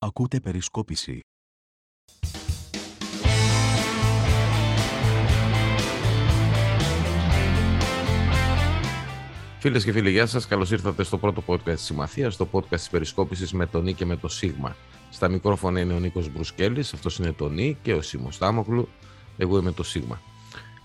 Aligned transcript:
Ακούτε 0.00 0.40
περισκόπηση. 0.40 1.20
Φίλες 9.58 9.84
και 9.84 9.92
φίλοι, 9.92 10.10
γεια 10.10 10.26
σας. 10.26 10.46
Καλώς 10.46 10.70
ήρθατε 10.70 11.02
στο 11.02 11.18
πρώτο 11.18 11.42
podcast 11.46 11.62
της 11.62 11.82
Συμμαθίας, 11.82 12.34
στο 12.34 12.48
podcast 12.52 12.68
της 12.68 12.88
Περισκόπησης 12.88 13.52
με 13.52 13.66
τον 13.66 13.82
Νί 13.84 13.94
και 13.94 14.04
με 14.04 14.16
το 14.16 14.28
Σίγμα. 14.28 14.76
Στα 15.10 15.28
μικρόφωνα 15.28 15.80
είναι 15.80 15.92
ο 15.92 15.98
Νίκος 15.98 16.32
Μπρουσκέλης, 16.32 16.92
αυτός 16.92 17.18
είναι 17.18 17.32
το 17.32 17.48
Νί 17.48 17.78
και 17.82 17.94
ο 17.94 18.02
Σίμω 18.02 18.28
Τάμοκλου. 18.38 18.88
Εγώ 19.36 19.58
είμαι 19.58 19.72
το 19.72 19.82
Σίγμα. 19.82 20.20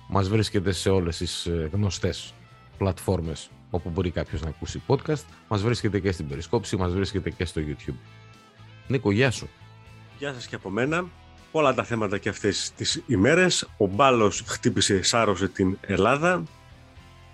Μας 0.09 0.30
βρίσκεται 0.30 0.71
σε 0.71 0.89
όλες 0.89 1.18
τις 1.18 1.50
γνωστές 1.71 2.34
πλατφόρμες 2.77 3.50
όπου 3.70 3.89
μπορεί 3.89 4.11
κάποιος 4.11 4.41
να 4.41 4.50
ακούσει 4.50 4.82
podcast. 4.88 5.23
Μας 5.48 5.61
βρίσκεται 5.61 6.00
και 6.00 6.11
στην 6.11 6.27
Περισκόπηση, 6.27 6.77
μας 6.77 6.93
βρίσκεται 6.93 7.30
και 7.30 7.45
στο 7.45 7.61
YouTube. 7.61 7.95
Νίκο, 8.88 9.12
γεια 9.12 9.32
σου. 9.32 9.50
Γεια 10.18 10.34
σας 10.34 10.48
και 10.48 10.55
από 10.55 10.70
μένα. 10.70 11.05
Όλα 11.52 11.74
τα 11.74 11.84
θέματα 11.84 12.18
και 12.18 12.30
αυτές 12.30 12.72
τις 12.76 13.04
ημέρες. 13.08 13.70
Ο 13.78 13.88
μπάλος 13.88 14.44
χτύπησε, 14.48 15.02
σάρωσε 15.02 15.48
την 15.48 15.78
Ελλάδα. 15.82 16.44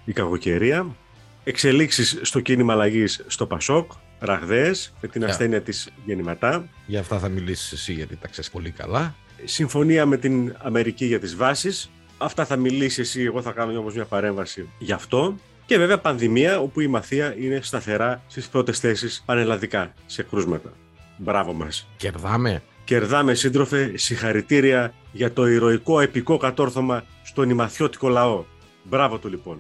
Η 0.06 0.14
κακοκαιρία. 0.14 0.96
Εξελίξεις 1.44 2.20
στο 2.22 2.40
κίνημα 2.40 2.74
αλλαγής 2.74 3.24
στο 3.28 3.46
Πασόκ. 3.46 3.92
Ραγδαίες 4.20 4.94
με 5.02 5.08
την 5.08 5.24
Yeah. 5.24 5.28
ασθένεια 5.28 5.62
της 5.62 5.90
γεννηματά. 6.06 6.70
Για 6.86 7.00
αυτά 7.00 7.20
θα 7.20 7.30
μιλήσεις 7.30 7.72
εσύ 7.72 7.94
γιατί 7.94 8.16
τα 8.16 8.28
ξέρεις 8.28 8.50
πολύ 8.50 8.72
καλά. 8.72 9.16
Συμφωνία 9.44 10.06
με 10.06 10.18
την 10.18 10.56
Αμερική 10.62 11.06
για 11.06 11.20
τις 11.20 11.36
βάσεις. 11.36 11.90
Αυτά 12.18 12.46
θα 12.46 12.56
μιλήσεις 12.56 12.98
εσύ, 12.98 13.22
εγώ 13.22 13.42
θα 13.42 13.52
κάνω 13.52 13.80
όμως 13.80 13.94
μια 13.94 14.06
παρέμβαση 14.06 14.70
γι' 14.80 14.92
αυτό. 14.92 15.36
Και 15.66 15.78
βέβαια 15.78 16.00
πανδημία, 16.00 16.60
όπου 16.60 16.80
η 16.80 16.88
μαθία 16.88 17.36
είναι 17.40 17.60
σταθερά 17.62 18.24
στις 18.28 18.48
πρώτες 18.48 18.80
θέσεις 18.80 19.24
πανελλαδικά 19.26 19.94
σε 20.06 20.24
κρούσματα. 20.24 20.74
Μπράβο 21.22 21.54
μας. 21.54 21.88
Κερδάμε. 21.98 22.62
Κερδάμε 22.84 23.34
σύντροφε, 23.34 23.92
συγχαρητήρια 23.98 24.94
για 25.12 25.34
το 25.34 25.48
ηρωικό 25.48 26.00
επικό 26.00 26.38
κατόρθωμα 26.38 27.04
στον 27.24 27.50
ημαθιώτικο 27.50 28.10
λαό. 28.10 28.44
Μπράβο 28.84 29.18
του 29.18 29.30
λοιπόν. 29.30 29.58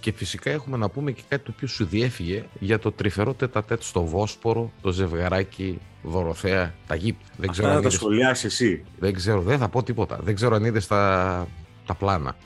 Και 0.00 0.12
φυσικά 0.12 0.50
έχουμε 0.50 0.76
να 0.76 0.88
πούμε 0.88 1.10
και 1.10 1.22
κάτι 1.28 1.44
το 1.44 1.52
οποίο 1.54 1.68
σου 1.68 1.84
διέφυγε 1.84 2.44
για 2.58 2.78
το 2.78 2.92
τρυφερό 2.92 3.34
τετατέτ 3.34 3.82
στο 3.82 4.04
Βόσπορο, 4.04 4.72
το 4.82 4.92
ζευγαράκι 4.92 5.78
Δωροθέα 6.02 6.74
Ταγίπ. 6.86 7.16
Δεν 7.36 7.50
ξέρω, 7.50 7.68
Αυτά 7.68 7.68
να 7.68 7.68
αν 7.68 7.82
τα 7.82 7.88
είδες, 7.88 7.92
σχολιάσεις 7.92 8.44
εσύ. 8.44 8.84
δεν 8.98 9.14
ξέρω, 9.14 9.40
δεν 9.40 9.58
θα 9.58 9.68
πω 9.68 9.82
τίποτα. 9.82 10.18
Δεν 10.22 10.34
ξέρω 10.34 10.54
αν 10.54 10.64
είδες 10.64 10.86
τα, 10.86 11.46
τα 11.86 11.94
πλάνα. 11.94 12.36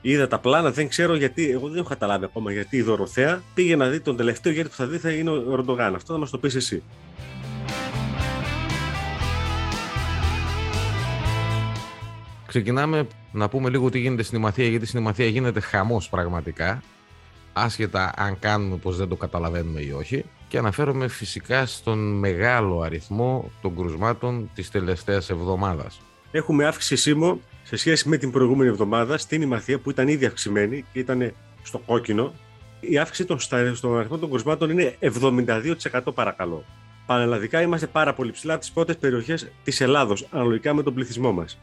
Είδα 0.00 0.28
τα 0.28 0.38
πλάνα, 0.38 0.70
δεν 0.70 0.88
ξέρω 0.88 1.14
γιατί, 1.14 1.50
εγώ 1.50 1.68
δεν 1.68 1.78
έχω 1.78 1.88
καταλάβει 1.88 2.24
ακόμα 2.24 2.52
γιατί 2.52 2.76
η 2.76 2.82
Δωροθέα 2.82 3.42
πήγε 3.54 3.76
να 3.76 3.88
δει 3.88 4.00
τον 4.00 4.16
τελευταίο 4.16 4.52
γιατί 4.52 4.68
που 4.68 4.74
θα 4.74 4.86
δει 4.86 4.98
θα 4.98 5.10
είναι 5.10 5.30
ο 5.30 5.52
Ερντογάν. 5.52 5.94
Αυτό 5.94 6.12
θα 6.12 6.18
μας 6.18 6.30
το 6.30 6.38
πεις 6.38 6.54
εσύ. 6.54 6.82
Ξεκινάμε 12.62 13.06
να 13.32 13.48
πούμε 13.48 13.70
λίγο 13.70 13.90
τι 13.90 13.98
γίνεται 13.98 14.22
στην 14.22 14.38
Ημαθία, 14.38 14.66
γιατί 14.68 14.86
στην 14.86 15.00
Ημαθία 15.00 15.26
γίνεται 15.26 15.60
χαμός 15.60 16.08
πραγματικά, 16.08 16.82
άσχετα 17.52 18.12
αν 18.16 18.38
κάνουμε 18.38 18.76
πως 18.76 18.96
δεν 18.96 19.08
το 19.08 19.16
καταλαβαίνουμε 19.16 19.80
ή 19.80 19.90
όχι. 19.90 20.24
Και 20.48 20.58
αναφέρομαι 20.58 21.08
φυσικά 21.08 21.66
στον 21.66 21.98
μεγάλο 22.18 22.80
αριθμό 22.80 23.50
των 23.62 23.76
κρουσμάτων 23.76 24.50
της 24.54 24.70
τελευταίας 24.70 25.30
εβδομάδας. 25.30 26.00
Έχουμε 26.30 26.66
αύξηση 26.66 26.96
σήμο 26.96 27.40
σε 27.62 27.76
σχέση 27.76 28.08
με 28.08 28.16
την 28.16 28.30
προηγούμενη 28.30 28.70
εβδομάδα 28.70 29.18
στην 29.18 29.42
Ημαθία 29.42 29.78
που 29.78 29.90
ήταν 29.90 30.08
ήδη 30.08 30.24
αυξημένη 30.26 30.84
και 30.92 30.98
ήταν 30.98 31.32
στο 31.62 31.78
κόκκινο. 31.78 32.32
Η 32.80 32.98
αύξηση 32.98 33.28
των, 33.28 33.38
στα- 33.40 33.74
στον 33.74 33.98
αριθμό 33.98 34.18
των 34.18 34.30
κρουσμάτων 34.30 34.70
είναι 34.70 34.96
72% 35.00 36.14
παρακαλώ. 36.14 36.64
Πανελλαδικά 37.06 37.60
είμαστε 37.62 37.86
πάρα 37.86 38.14
πολύ 38.14 38.30
ψηλά 38.32 38.52
από 38.52 38.62
τις 38.62 38.70
πρώτες 38.72 38.96
περιοχές 38.96 39.50
της 39.64 39.80
Ελλάδος, 39.80 40.26
αναλογικά 40.30 40.74
με 40.74 40.82
τον 40.82 40.94
πληθυσμό 40.94 41.32
μας. 41.32 41.58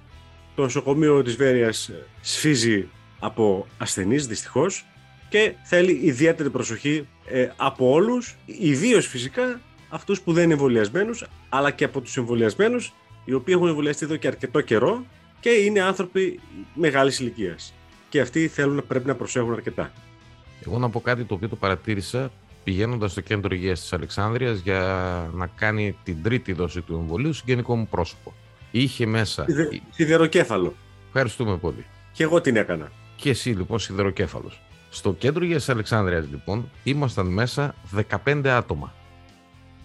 Το 0.56 0.62
νοσοκομείο 0.62 1.24
της 1.24 1.36
Βέρειας 1.36 1.92
σφίζει 2.22 2.88
από 3.20 3.68
ασθενείς, 3.78 4.28
δυστυχώς, 4.28 4.86
και 5.30 5.54
θέλει 5.64 6.00
ιδιαίτερη 6.04 6.50
προσοχή 6.50 7.08
ε, 7.26 7.50
από 7.56 7.92
όλους, 7.92 8.36
ιδίως 8.46 9.08
φυσικά 9.08 9.62
αυτούς 9.90 10.22
που 10.22 10.34
δεν 10.34 10.44
είναι 10.44 10.54
εμβολιασμένους, 10.54 11.26
αλλά 11.50 11.72
και 11.72 11.84
από 11.84 12.02
τους 12.02 12.18
εμβολιασμένους, 12.18 12.94
οι 13.26 13.34
οποίοι 13.34 13.54
έχουν 13.58 13.68
εμβολιαστεί 13.68 14.06
εδώ 14.06 14.16
και 14.16 14.28
αρκετό 14.28 14.62
καιρό 14.62 15.06
και 15.40 15.50
είναι 15.50 15.82
άνθρωποι 15.82 16.40
μεγάλης 16.74 17.20
ηλικίας. 17.20 17.74
Και 18.10 18.22
αυτοί 18.22 18.48
θέλουν, 18.48 18.84
πρέπει 18.88 19.08
να 19.08 19.16
προσέχουν 19.16 19.54
αρκετά. 19.54 19.92
Εγώ 20.68 20.80
να 20.80 20.90
πω 20.90 21.00
κάτι 21.02 21.24
το 21.24 21.34
οποίο 21.34 21.50
το 21.50 21.56
παρατήρησα 21.56 22.32
πηγαίνοντας 22.64 23.12
στο 23.12 23.22
κέντρο 23.22 23.56
υγείας 23.56 23.80
της 23.80 23.94
Αλεξάνδρειας 23.94 24.60
για 24.60 24.80
να 25.34 25.48
κάνει 25.48 25.98
την 26.04 26.24
τρίτη 26.24 26.54
δόση 26.54 26.82
του 26.82 26.94
εμβολίου 26.94 27.34
στο 27.34 27.44
γενικό 27.48 27.76
μου 27.76 27.88
πρόσωπο. 27.88 28.34
Είχε 28.72 29.06
μέσα... 29.06 29.46
Σιδε- 29.48 29.82
Σιδεροκέφαλο. 29.90 30.76
Ευχαριστούμε 31.08 31.58
πολύ. 31.58 31.86
Και 32.12 32.24
εγώ 32.24 32.42
την 32.42 32.56
έκανα. 32.56 32.92
Και 33.16 33.30
εσύ 33.30 33.50
λοιπόν 33.50 33.80
σιδεροκέφαλος. 33.80 34.62
Στο 34.90 35.14
κέντρο 35.14 35.44
υγείας 35.44 35.60
της 35.60 35.70
Αλεξάνδρειας 35.74 36.28
λοιπόν 36.30 36.70
ήμασταν 36.84 37.28
μέσα 37.28 37.76
15 38.26 38.48
άτομα. 38.48 38.94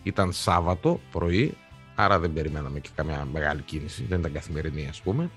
Ήταν 0.02 0.32
Σάββατο 0.32 1.00
πρωί, 1.10 1.54
άρα 1.94 2.18
δεν 2.18 2.32
περιμέναμε 2.32 2.80
και 2.80 2.88
καμιά 2.94 3.28
μεγάλη 3.32 3.62
κίνηση, 3.62 4.04
δεν 4.08 4.18
ήταν 4.18 4.32
καθημερινή 4.32 4.86
ας 4.91 5.00
πούμε. 5.00 5.30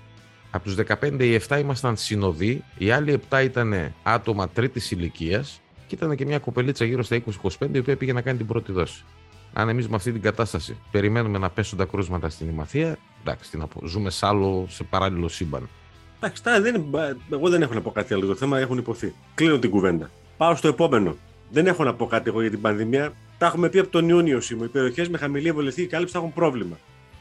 Από 0.50 0.64
τους 0.64 0.74
15 0.74 1.20
οι 1.20 1.40
7 1.48 1.58
ήμασταν 1.60 1.96
συνοδοί, 1.96 2.64
οι 2.78 2.90
άλλοι 2.90 3.20
7 3.30 3.42
ήταν 3.44 3.92
άτομα 4.02 4.48
τρίτης 4.48 4.90
ηλικίας 4.90 5.60
και 5.86 5.94
ήταν 5.94 6.16
και 6.16 6.26
μια 6.26 6.38
κοπελίτσα 6.38 6.84
γύρω 6.84 7.02
στα 7.02 7.22
20-25 7.42 7.68
η 7.72 7.78
οποία 7.78 7.96
πήγε 7.96 8.12
να 8.12 8.20
κάνει 8.20 8.36
την 8.38 8.46
πρώτη 8.46 8.72
δόση. 8.72 9.04
Αν 9.52 9.68
εμείς 9.68 9.88
με 9.88 9.96
αυτή 9.96 10.12
την 10.12 10.20
κατάσταση 10.22 10.76
περιμένουμε 10.90 11.38
να 11.38 11.50
πέσουν 11.50 11.78
τα 11.78 11.84
κρούσματα 11.84 12.28
στην 12.28 12.48
Ημαθία, 12.48 12.96
εντάξει, 13.26 13.50
τι 13.50 13.56
να 13.58 13.66
πω, 13.66 13.80
ζούμε 13.86 14.10
σε 14.10 14.26
άλλο, 14.26 14.66
σε 14.68 14.84
παράλληλο 14.84 15.28
σύμπαν. 15.28 15.68
Εντάξει, 16.20 16.42
τα 16.42 16.60
δεν, 16.60 16.74
είναι- 16.74 17.16
εγώ 17.32 17.48
δεν 17.48 17.62
έχω 17.62 17.74
να 17.74 17.80
πω 17.80 17.90
κάτι 17.90 18.14
άλλο. 18.14 18.26
Το 18.26 18.34
θέμα 18.34 18.58
έχουν 18.58 18.78
υποθεί. 18.78 19.14
Κλείνω 19.34 19.58
την 19.58 19.70
κουβέντα. 19.70 20.10
Πάω 20.36 20.54
στο 20.54 20.68
επόμενο. 20.68 21.16
Δεν 21.50 21.66
έχω 21.66 21.84
να 21.84 21.94
πω 21.94 22.06
κάτι 22.06 22.28
εγώ 22.30 22.40
για 22.40 22.50
την 22.50 22.60
πανδημία. 22.60 23.12
Τα 23.38 23.46
έχουμε 23.46 23.68
πει 23.68 23.78
από 23.78 23.88
τον 23.88 24.08
Ιούνιο 24.08 24.40
σήμερα. 24.40 24.66
Οι 24.66 24.72
περιοχές 24.72 25.08
με 25.08 25.18
χαμηλή 25.18 25.48
εμβολιαστική 25.48 25.86
κάλυψη 25.88 26.12
θα 26.12 26.18
έχουν 26.18 26.32
πρόβλημα. 26.32 26.76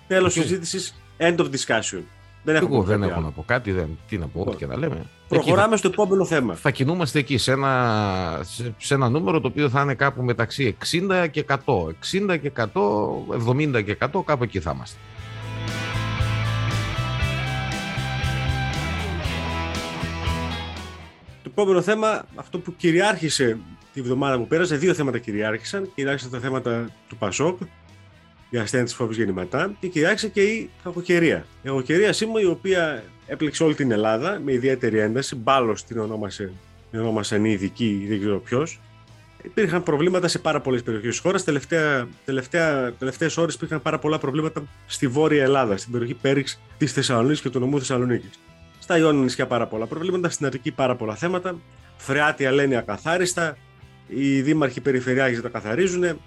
Τέλος 0.07 0.35
Εγώ- 0.37 0.45
συζήτησης. 0.45 0.95
End 1.17 1.35
of 1.37 1.45
discussion. 1.45 2.01
Δεν 2.45 2.55
έχω 2.55 2.65
Εγώ 2.65 2.79
πει 2.81 2.87
δεν 2.87 2.95
κάτι 2.99 3.09
έχω 3.09 3.19
άλλο. 3.19 3.25
να 3.27 3.31
πω 3.33 3.43
κάτι, 3.47 3.71
δεν, 3.71 3.97
τι 4.09 4.17
να 4.17 4.27
πω, 4.27 4.41
ό,τι 4.47 4.55
και 4.55 4.65
να 4.65 4.77
λέμε. 4.77 4.95
Εκεί 4.95 5.07
Προχωράμε 5.27 5.77
στο 5.77 5.87
επόμενο 5.87 6.25
θέμα. 6.25 6.53
θα, 6.53 6.59
θα 6.59 6.71
κινούμαστε 6.71 7.19
εκεί 7.19 7.37
σε 7.37 7.51
ένα, 7.51 8.39
σε, 8.43 8.73
σε 8.77 8.93
ένα 8.93 9.09
νούμερο 9.09 9.39
το 9.41 9.47
οποίο 9.47 9.69
θα 9.69 9.81
είναι 9.81 9.93
κάπου 9.93 10.23
μεταξύ 10.23 10.77
60 10.91 11.27
και 11.31 11.45
100. 11.49 11.55
60 12.33 12.37
και 12.41 12.51
100, 12.57 12.63
70 13.47 13.83
και 13.83 13.97
100, 13.99 14.23
κάπου 14.25 14.43
εκεί 14.43 14.59
θα 14.59 14.71
είμαστε. 14.75 14.97
Επόμενο 21.55 21.81
θέμα, 21.81 22.25
αυτό 22.35 22.59
που 22.59 22.75
κυριάρχησε 22.75 23.57
τη 23.93 24.01
βδομάδα 24.01 24.37
που 24.37 24.47
πέρασε, 24.47 24.75
δύο 24.75 24.93
θέματα 24.93 25.17
κυριάρχησαν. 25.17 25.91
Κυριάρχησαν 25.95 26.31
τα 26.31 26.39
θέματα 26.39 26.89
του 27.07 27.17
Πασόκ, 27.17 27.59
η 28.49 28.57
ασθένεια 28.57 28.85
της 28.85 28.95
φόβης 28.95 29.17
γεννηματά, 29.17 29.75
και 29.79 29.87
κυριάρχησε 29.87 30.27
και 30.27 30.43
η 30.43 30.69
κακοκαιρία. 30.83 31.45
Η 31.61 31.67
κακοκαιρία 31.67 32.13
σήμερα, 32.13 32.45
η 32.45 32.49
οποία 32.49 33.03
έπληξε 33.27 33.63
όλη 33.63 33.75
την 33.75 33.91
Ελλάδα 33.91 34.39
με 34.43 34.51
ιδιαίτερη 34.51 34.99
ένταση. 34.99 35.35
Μπάλος 35.35 35.83
την 35.83 35.99
ονόμασε, 35.99 36.51
την 36.91 36.99
ονόμασαν 36.99 37.45
οι 37.45 37.51
ειδικοί, 37.51 38.05
δεν 38.09 38.19
ξέρω 38.19 38.39
ποιος. 38.39 38.79
Υπήρχαν 39.43 39.83
προβλήματα 39.83 40.27
σε 40.27 40.39
πάρα 40.39 40.61
πολλές 40.61 40.83
περιοχές 40.83 41.09
της 41.09 41.19
χώρας. 41.19 41.43
Τελευταία, 41.43 42.07
τελευταία, 42.25 42.91
τελευταίες 42.91 43.37
ώρες 43.37 43.55
υπήρχαν 43.55 43.81
πάρα 43.81 43.99
πολλά 43.99 44.17
προβλήματα 44.17 44.63
στη 44.85 45.07
Βόρεια 45.07 45.43
Ελλάδα, 45.43 45.77
στην 45.77 45.91
περιοχή 45.91 46.13
Πέριξ 46.13 46.59
της 46.77 46.93
Θεσσαλονίκης 46.93 47.41
και 47.41 47.49
του 47.49 47.59
νομού 47.59 47.79
Θεσσαλονίκης. 47.79 48.39
Στα 48.83 48.97
Ιόνια 48.97 49.21
νησιά 49.21 49.47
πάρα 49.47 49.67
πολλά 49.67 49.85
προβλήματα, 49.85 50.29
στην 50.29 50.45
Αττική 50.45 50.71
πάρα 50.71 50.95
πολλά 50.95 51.15
θέματα. 51.15 51.59
Φρεάτια 51.97 52.51
λένε 52.51 52.75
ακαθάριστα. 52.75 53.57
Οι 54.07 54.41
δήμαρχοι 54.41 54.81
περιφερειάρχες 54.81 55.41
τα 55.41 55.49
καθαρίζουν. 55.49 56.19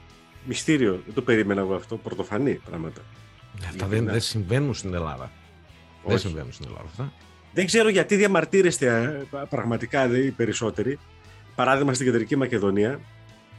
Μυστήριο, 0.44 1.00
δεν 1.04 1.14
το 1.14 1.22
περίμενα 1.22 1.60
εγώ 1.60 1.74
αυτό. 1.74 1.96
Πρωτοφανή 1.96 2.60
πράγματα. 2.70 3.00
Αυτά 3.68 3.86
δεν, 3.86 4.04
δεν 4.04 4.20
συμβαίνουν 4.20 4.74
στην 4.74 4.94
Ελλάδα. 4.94 5.30
Δεν 6.04 6.14
Όχι. 6.14 6.26
συμβαίνουν 6.26 6.52
στην 6.52 6.66
Ελλάδα 6.68 6.84
αυτά. 6.90 7.12
Δεν 7.52 7.66
ξέρω 7.66 7.88
γιατί 7.88 8.16
διαμαρτύρεστε 8.16 8.86
ε, 9.32 9.36
πραγματικά 9.48 10.08
δε, 10.08 10.18
οι 10.18 10.30
περισσότεροι. 10.30 10.98
Παράδειγμα 11.54 11.94
στην 11.94 12.06
Κεντρική 12.06 12.36
Μακεδονία, 12.36 13.00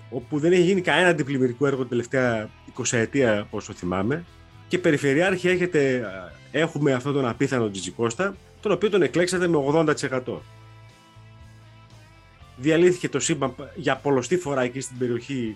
όπου 0.10 0.40
δεν 0.40 0.52
έχει 0.52 0.62
γίνει 0.62 0.82
κανένα 0.82 1.08
αντιπλημμυρικό 1.08 1.68
έργο 1.68 1.80
την 1.80 1.90
τελευταία 1.90 2.50
20 2.78 2.98
ετία, 2.98 3.48
όσο 3.50 3.74
θυμάμαι. 3.74 4.26
Και 4.68 4.78
περιφερειάρχη 4.78 5.50
έχετε, 5.50 5.96
ε, 6.52 6.60
έχουμε 6.60 6.94
αυτόν 6.94 7.14
τον 7.14 7.28
απίθανο 7.28 7.70
Τζιτζικώστα, 7.70 8.36
τον 8.68 8.76
οποίο 8.76 8.90
τον 8.90 9.02
εκλέξατε 9.02 9.48
με 9.48 9.58
80%. 9.74 10.22
Διαλύθηκε 12.58 13.10
το 13.10 13.20
σύμπαν 13.20 13.54
για 13.76 13.96
πολλωστή 13.96 14.38
φορά 14.38 14.62
εκεί 14.62 14.80
στην 14.80 14.98
περιοχή 14.98 15.56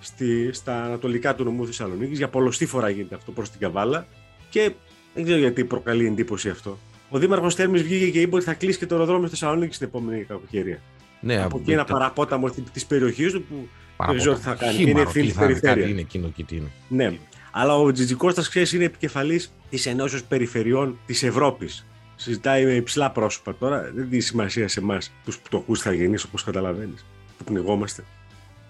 στη, 0.00 0.52
στα 0.52 0.84
ανατολικά 0.84 1.34
του 1.34 1.44
νομού 1.44 1.66
Θεσσαλονίκης. 1.66 2.18
Για 2.18 2.28
πολλωστή 2.28 2.66
φορά 2.66 2.88
γίνεται 2.88 3.14
αυτό 3.14 3.32
προς 3.32 3.50
την 3.50 3.60
Καβάλα. 3.60 4.06
Και 4.50 4.72
δεν 5.14 5.24
ξέρω 5.24 5.38
γιατί 5.38 5.64
προκαλεί 5.64 6.06
εντύπωση 6.06 6.48
αυτό. 6.48 6.78
Ο 7.08 7.18
Δήμαρχος 7.18 7.54
Θέρμη 7.54 7.78
βγήκε 7.78 8.10
και 8.10 8.20
είπε 8.20 8.34
ότι 8.36 8.44
θα 8.44 8.54
κλείσει 8.54 8.78
και 8.78 8.86
το 8.86 8.94
αεροδρόμιο 8.94 9.26
στη 9.28 9.36
Θεσσαλονίκης 9.38 9.76
στην 9.76 9.86
επόμενη 9.88 10.24
κακοκαιρία. 10.24 10.80
Ναι, 11.20 11.42
από 11.42 11.58
εκεί 11.58 11.72
ένα 11.72 11.84
τα- 11.84 11.92
παραπόταμο 11.92 12.50
της 12.72 12.86
περιοχής 12.86 13.32
του 13.32 13.42
που 13.42 13.68
Δεν 14.06 14.16
ξέρω 14.16 14.34
τι 14.34 14.40
θα 14.40 14.54
κάνει. 14.54 14.82
Είναι 14.82 15.00
ευθύνη 15.00 15.26
της 15.26 15.36
περιφέρειας. 15.36 15.88
Είναι 15.88 16.00
εκείνο 16.00 16.28
και 16.28 16.44
τι 16.44 16.56
είναι. 16.56 16.70
Ναι. 16.88 17.18
Αλλά 17.50 17.76
ο 17.76 17.92
Τζιτζικώστας, 17.92 18.48
ξέρεις, 18.48 18.72
είναι 18.72 18.84
επικεφαλής 18.84 19.52
της 19.70 19.86
Ενώσεως 19.86 20.24
Περιφερειών 20.24 20.98
της 21.06 21.22
Ευρώπης. 21.22 21.86
Συζητάει 22.22 22.64
με 22.64 22.72
υψηλά 22.72 23.10
πρόσωπα 23.10 23.54
τώρα. 23.54 23.90
Δεν 23.94 24.08
δίνει 24.08 24.22
σημασία 24.22 24.68
σε 24.68 24.80
εμάς, 24.80 25.12
τους 25.24 25.40
φτωχού 25.44 25.74
γεννείς, 25.74 26.24
όπως 26.24 26.44
καταλαβαίνεις. 26.44 27.04
Που 27.38 27.44
πνιγόμαστε. 27.44 28.04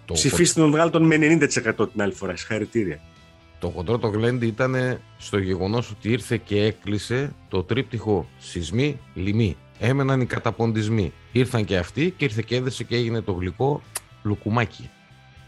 Το 0.04 0.12
Ψηφίστε 0.12 0.60
τον 0.60 0.75
Γάλλον 0.75 1.02
με 1.02 1.16
90% 1.16 1.88
την 1.93 2.02
άλλη 2.02 2.12
φορά. 2.12 2.37
Συγχαρητήρια. 2.37 3.00
Το 3.58 3.69
χοντρό 3.69 3.99
το 3.99 4.08
γλέντι 4.08 4.46
ήταν 4.46 5.00
στο 5.19 5.38
γεγονός 5.38 5.90
ότι 5.90 6.10
ήρθε 6.10 6.37
και 6.37 6.62
έκλεισε 6.62 7.32
το 7.49 7.62
τρίπτυχο 7.62 8.28
σεισμοί 8.38 8.99
λοιμή. 9.14 9.56
Έμεναν 9.78 10.20
οι 10.20 10.26
καταποντισμοί. 10.26 11.12
Ήρθαν 11.32 11.64
και 11.64 11.76
αυτοί 11.76 12.14
και 12.16 12.25
ήρθε 12.25 12.43
και 12.46 12.56
έδεσε 12.56 12.84
και 12.84 12.96
έγινε 12.96 13.20
το 13.20 13.32
γλυκό 13.32 13.82
λουκουμάκι. 14.22 14.90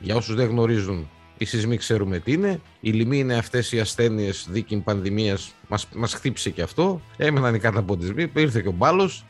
Για 0.01 0.17
όσους 0.17 0.35
δεν 0.35 0.49
γνωρίζουν, 0.49 1.09
οι 1.39 1.45
σεισμοί 1.45 1.77
ξέρουμε 1.77 2.19
τι 2.19 2.33
είναι. 2.33 2.61
Η 2.81 2.91
λοιμή 2.91 3.19
είναι 3.19 3.37
αυτές 3.37 3.73
οι 3.73 3.81
ασθένειες 3.81 4.47
δίκην 4.51 4.85
πανδημίας. 4.85 5.55
Μας 5.69 5.89
μας 5.95 6.15
χτύπησε 6.15 6.51
και 6.51 6.63
αυτό. 6.63 7.01
Έμεναν 7.17 7.55
οι 7.55 7.59
καταποντισμοί. 7.59 8.31
Ήρθε 8.35 8.61
και 8.61 8.69
ο 8.69 8.73
μπάλος 8.73 9.25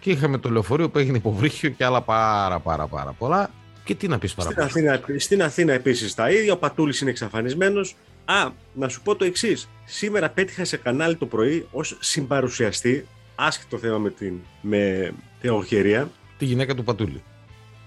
και 0.00 0.10
είχαμε 0.10 0.38
το 0.38 0.50
λεωφορείο 0.50 0.90
που 0.90 0.98
έγινε 0.98 1.16
υποβρύχιο 1.16 1.70
και 1.70 1.84
άλλα 1.84 2.00
πάρα 2.00 2.58
πάρα 2.58 2.86
πάρα 2.86 3.12
πολλά. 3.12 3.50
Και 3.84 3.94
τι 3.94 4.08
να 4.08 4.18
πεις 4.18 4.34
παραπάνω. 4.34 4.68
Στην 4.68 4.90
Αθήνα, 4.90 5.18
στην 5.18 5.42
Αθήνα 5.42 5.72
επίσης 5.72 6.14
τα 6.14 6.30
ίδια. 6.30 6.52
Ο 6.52 6.56
Πατούλης 6.56 7.00
είναι 7.00 7.10
εξαφανισμένος. 7.10 7.96
Α, 8.24 8.50
να 8.74 8.88
σου 8.88 9.02
πω 9.02 9.16
το 9.16 9.24
εξής. 9.24 9.68
Σήμερα 9.84 10.30
πέτυχα 10.30 10.64
σε 10.64 10.76
κανάλι 10.76 11.16
το 11.16 11.26
πρωί 11.26 11.66
ως 11.70 11.96
συμπαρουσιαστή, 12.00 13.06
άσχετο 13.34 13.78
θέμα 13.78 13.98
με 13.98 14.10
την 14.10 14.34
με 14.60 15.12
την 15.40 16.08
Τη 16.38 16.44
γυναίκα 16.44 16.74
του 16.74 16.84
Πατούλη. 16.84 17.22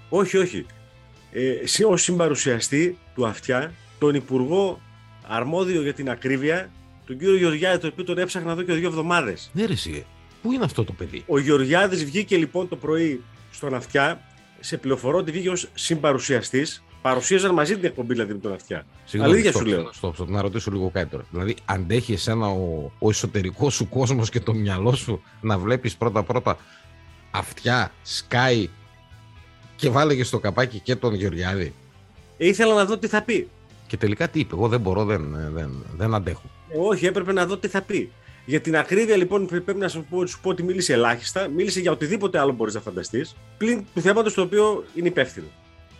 Όχι, 0.10 0.38
όχι. 0.38 0.66
Ε, 1.34 1.84
ως 1.86 2.02
συμπαρουσιαστή 2.02 2.98
του 3.16 3.28
Αυτιά, 3.28 3.74
τον 4.00 4.16
Υπουργό 4.16 4.82
Αρμόδιο 5.28 5.82
για 5.82 5.94
την 5.94 6.10
Ακρίβεια, 6.10 6.72
τον 7.06 7.18
κύριο 7.18 7.38
Γεωργιάδη, 7.38 7.78
το 7.78 7.88
οποίο 7.88 8.04
τον 8.04 8.18
έψαχνα 8.18 8.52
εδώ 8.52 8.62
και 8.62 8.74
δύο 8.74 8.88
εβδομάδες. 8.88 9.50
Ναι, 9.54 9.66
ρε, 9.66 9.76
Πού 10.42 10.52
είναι 10.52 10.64
αυτό 10.64 10.84
το 10.84 10.94
παιδί; 10.94 11.24
Ο 11.28 11.40
Γεωργιάδης 11.40 12.06
βγήκε 12.06 12.38
λοιπόν 12.38 12.70
το 12.70 12.76
πρωί 12.76 13.24
στον 13.52 13.74
Αυτιά, 13.74 14.22
σε 14.60 14.78
πληροφορώ 14.78 15.18
ότι 15.18 15.32
βγήκε 15.32 15.50
ως 15.50 15.70
συμπαρουσιαστής 15.74 16.84
παρουσίαζαν 17.04 17.54
μαζί 17.54 17.76
την 17.76 17.86
εκπομπή 17.86 18.14
δηλαδή 18.14 18.34
με 18.34 18.40
τον 18.40 18.54
αυτιά. 18.54 18.86
Αλήθεια 19.20 19.52
σου 19.52 19.66
λέω. 19.66 19.90
Στο, 19.94 20.12
στο, 20.14 20.26
να 20.26 20.42
ρωτήσω 20.42 20.72
λίγο 20.72 20.90
κάτι 20.90 21.10
τώρα. 21.10 21.26
Δηλαδή, 21.30 21.56
αντέχει 21.66 22.14
εσένα 22.14 22.48
ο, 22.48 22.92
ο 23.00 23.10
εσωτερικός 23.10 23.74
σου 23.74 23.90
κόσμος 23.90 24.30
και 24.30 24.40
το 24.40 24.54
μυαλό 24.54 24.96
σου 24.96 25.22
να 25.42 25.58
βλέπεις 25.58 25.96
πρώτα-πρώτα 25.96 26.58
αυτιά, 27.32 27.92
σκάι 28.02 28.70
και 29.76 29.90
βάλε 29.90 30.16
και 30.16 30.24
στο 30.24 30.40
καπάκι 30.40 30.80
και 30.80 30.96
τον 30.96 31.14
Γεωργιάδη. 31.14 31.74
Ήθελα 32.38 32.74
να 32.74 32.86
δω 32.86 32.98
τι 32.98 33.08
θα 33.08 33.22
πει. 33.22 33.48
Και 33.88 33.98
τελικά 33.98 34.30
τι 34.30 34.40
είπε, 34.40 34.56
εγώ 34.56 34.68
δεν 34.68 34.80
μπορώ, 34.80 35.06
δεν, 35.06 35.36
δεν, 35.54 35.86
δεν 35.98 36.14
αντέχω. 36.14 36.50
Ε, 36.70 36.78
όχι, 36.78 37.06
έπρεπε 37.06 37.34
να 37.34 37.46
δω 37.46 37.58
τι 37.58 37.68
θα 37.68 37.82
πει. 37.82 38.12
Για 38.46 38.62
την 38.62 38.76
ακρίβεια 38.78 39.16
λοιπόν 39.16 39.46
πρέπει 39.46 39.76
να 39.76 39.88
σου 39.88 40.06
πω, 40.10 40.26
σου 40.26 40.40
πω 40.42 40.50
ότι 40.50 40.64
μίλησε 40.64 40.94
ελάχιστα, 40.94 41.48
μίλησε 41.48 41.80
για 41.80 41.92
οτιδήποτε 41.92 42.40
άλλο 42.40 42.52
μπορείς 42.52 42.74
να 42.74 42.82
φανταστείς, 42.82 43.36
πλην 43.58 43.86
του 43.94 44.02
θέματος 44.02 44.34
το 44.34 44.42
οποίο 44.42 44.84
είναι 44.96 45.08
υπεύθυνο. 45.08 45.48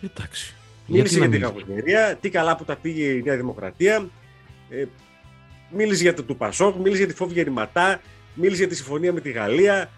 Εντάξει. 0.00 0.54
Μίλησε 0.86 1.18
για 1.18 1.28
την 1.28 1.40
κακοκαιρία, 1.40 2.18
τι 2.20 2.28
καλά 2.28 2.56
που 2.56 2.64
τα 2.64 2.76
πήγε 2.76 3.04
η 3.04 3.22
Νέα 3.22 3.36
Δημοκρατία. 3.36 4.08
Ε, 4.68 4.84
μίλησε 5.70 6.02
για 6.02 6.14
το 6.14 6.22
του 6.22 6.36
Πασόκ, 6.36 6.76
μίλησε 6.76 6.98
για 6.98 7.06
τη 7.06 7.14
φόβη 7.14 7.32
γεννηματά, 7.32 8.00
μίλησε 8.34 8.58
για 8.58 8.68
τη 8.68 8.74
συμφωνία 8.74 9.12
με 9.12 9.20
τη 9.20 9.30
Γαλλία, 9.30 9.90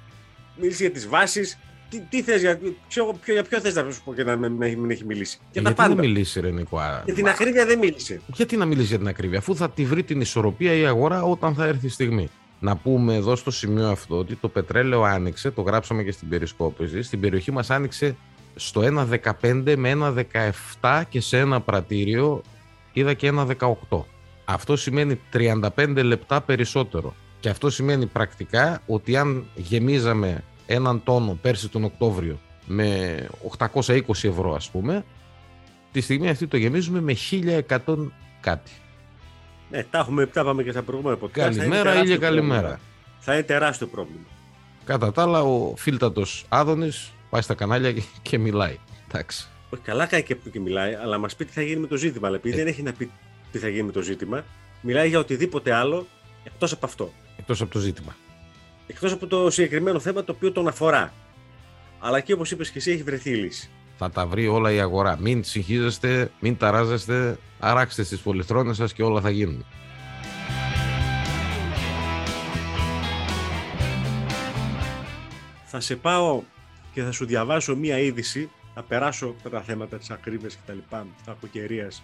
μίλησε 0.57 0.83
για 0.83 0.93
τις 0.93 1.09
βάσεις. 1.09 1.59
Τι, 1.89 2.01
τι 2.01 2.23
θες, 2.23 2.41
για, 2.41 2.61
ξέρω, 2.89 3.19
ποιο, 3.21 3.35
για 3.35 3.43
ποιο 3.43 3.61
θες 3.61 3.75
να 3.75 3.91
σου 3.91 4.03
πω 4.05 4.15
και 4.15 4.25
να 4.25 4.37
μην 4.37 4.91
έχει 4.91 5.05
μιλήσει. 5.05 5.39
Για 5.53 5.63
Γιατί 5.63 5.77
τα 5.77 5.89
να 5.89 5.95
μιλήσει, 5.95 6.41
ρε 6.41 6.51
Νικό. 6.51 6.81
Για 7.05 7.15
την 7.15 7.29
ακρίβεια 7.29 7.67
δεν 7.67 7.79
μίλησε. 7.79 8.21
Γιατί 8.27 8.57
να 8.57 8.65
μιλήσει 8.65 8.87
για 8.87 8.99
την 8.99 9.09
ακρίβεια, 9.09 9.39
αφού 9.39 9.57
θα 9.57 9.71
τη 9.71 9.85
βρει 9.85 10.03
την 10.03 10.21
ισορροπία 10.21 10.73
η 10.73 10.87
αγορά 10.87 11.23
όταν 11.23 11.55
θα 11.55 11.65
έρθει 11.65 11.87
η 11.87 11.89
στιγμή. 11.89 12.29
Να 12.61 12.77
πούμε 12.77 13.15
εδώ 13.15 13.37
στο 13.37 13.51
σημείο 13.51 13.89
αυτό 13.89 14.17
ότι 14.19 14.35
το 14.35 14.49
πετρέλαιο 14.49 15.03
άνοιξε, 15.03 15.51
το 15.51 15.63
γράψαμε 15.63 16.03
και 16.03 16.13
στην 16.13 16.29
περισκόπηση, 16.29 17.03
στην 17.03 17.21
περιοχή 17.21 17.53
μας 17.53 17.71
άνοιξε 17.71 18.17
στο 18.55 19.09
1.15 19.43 19.75
με 19.77 19.93
1.17 20.81 21.03
και 21.09 21.21
σε 21.21 21.39
ένα 21.39 21.61
πρατήριο 21.61 22.43
είδα 22.93 23.15
και 23.15 23.33
1.18. 23.35 24.03
Αυτό 24.45 24.77
σημαίνει 24.77 25.21
35 25.33 26.03
λεπτά 26.05 26.41
περισσότερο. 26.41 27.15
Και 27.41 27.49
αυτό 27.49 27.71
σημαίνει 27.71 28.07
πρακτικά 28.07 28.83
ότι 28.87 29.17
αν 29.17 29.47
γεμίζαμε 29.55 30.45
έναν 30.67 31.03
τόνο 31.05 31.39
πέρσι 31.43 31.69
τον 31.69 31.85
Οκτώβριο 31.85 32.41
με 32.67 33.17
820 33.59 34.01
ευρώ 34.09 34.55
ας 34.55 34.71
πούμε, 34.71 35.05
τη 35.93 36.01
στιγμή 36.01 36.29
αυτή 36.29 36.47
το 36.47 36.57
γεμίζουμε 36.57 37.01
με 37.01 37.17
1100 37.31 37.79
κάτι. 38.41 38.71
Ναι, 39.71 39.83
τα 39.83 39.99
έχουμε, 39.99 40.27
τα 40.27 40.45
πάμε 40.45 40.63
και 40.63 40.71
στα 40.71 40.83
προηγούμενα 40.83 41.19
podcast. 41.23 41.31
Καλημέρα 41.31 42.03
ή 42.03 42.19
καλημέρα. 42.19 42.81
Θα 43.19 43.33
είναι 43.33 43.43
τεράστιο 43.43 43.87
πρόβλημα. 43.87 44.25
Κατά 44.85 45.13
τα 45.13 45.23
άλλα, 45.23 45.43
ο 45.43 45.77
φίλτατος 45.77 46.45
Άδωνης 46.49 47.13
πάει 47.31 47.43
στα 47.43 47.55
κανάλια 47.55 47.95
και 48.23 48.39
μιλάει. 48.39 48.79
Εντάξει. 49.09 49.49
Όχι, 49.71 49.83
καλά 49.83 50.07
κάνει 50.07 50.23
και 50.23 50.35
που 50.35 50.51
και 50.51 50.61
μιλάει, 50.61 50.95
αλλά 50.95 51.19
μας 51.19 51.37
πει 51.37 51.45
τι 51.45 51.53
θα 51.53 51.63
γίνει 51.63 51.81
με 51.81 51.87
το 51.87 51.97
ζήτημα. 51.97 52.27
Αλλά 52.27 52.37
επειδή 52.37 52.55
ε. 52.55 52.59
δεν 52.59 52.67
έχει 52.67 52.83
να 52.83 52.93
πει 52.93 53.11
τι 53.53 53.59
θα 53.59 53.69
γίνει 53.69 53.83
με 53.83 53.93
το 53.93 54.03
ζήτημα, 54.03 54.45
μιλάει 54.81 55.09
για 55.09 55.19
οτιδήποτε 55.19 55.73
άλλο 55.73 56.07
εκτός 56.45 56.73
από 56.73 56.87
αυτό. 56.87 57.13
Εκτός 57.37 57.61
από 57.61 57.73
το 57.73 57.79
ζήτημα. 57.79 58.17
Εκτός 58.87 59.13
από 59.13 59.27
το 59.27 59.51
συγκεκριμένο 59.51 60.01
θέμα 60.01 60.25
το 60.25 60.33
οποίο 60.33 60.53
τον 60.53 60.69
αφορά. 60.69 61.13
Αλλά 61.99 62.21
και 62.21 62.33
όπως 62.33 62.51
είπες 62.51 62.71
και 62.71 62.79
εσύ, 62.79 62.91
έχει 62.91 63.03
βρεθεί 63.03 63.31
η 63.31 63.35
λύση. 63.35 63.71
Θα 63.97 64.11
τα 64.11 64.27
βρει 64.27 64.47
όλα 64.47 64.73
η 64.73 64.81
αγορά. 64.81 65.19
Μην 65.21 65.45
συγχύζεστε, 65.45 66.31
μην 66.41 66.57
ταράζεστε, 66.57 67.39
αράξτε 67.59 68.03
τι 68.03 68.17
πολυθρόνες 68.17 68.77
σας 68.77 68.93
και 68.93 69.03
όλα 69.03 69.21
θα 69.21 69.31
γίνουν. 69.31 69.65
Θα 75.65 75.81
σε 75.81 75.97
πάω 75.97 76.43
και 76.93 77.03
θα 77.03 77.13
σου 77.13 77.27
διαβάσω 77.27 77.77
μία 77.77 77.99
είδηση. 77.99 78.51
Θα 78.75 78.83
περάσω 78.83 79.35
αυτά 79.37 79.51
τα 79.51 79.61
θέματα 79.61 79.99
της 79.99 80.11
ακρίβειας 80.11 80.55
και 80.55 80.61
τα 80.67 80.73
λοιπά, 80.73 81.07
της 81.17 81.27
κακοκαιρίας. 81.27 82.03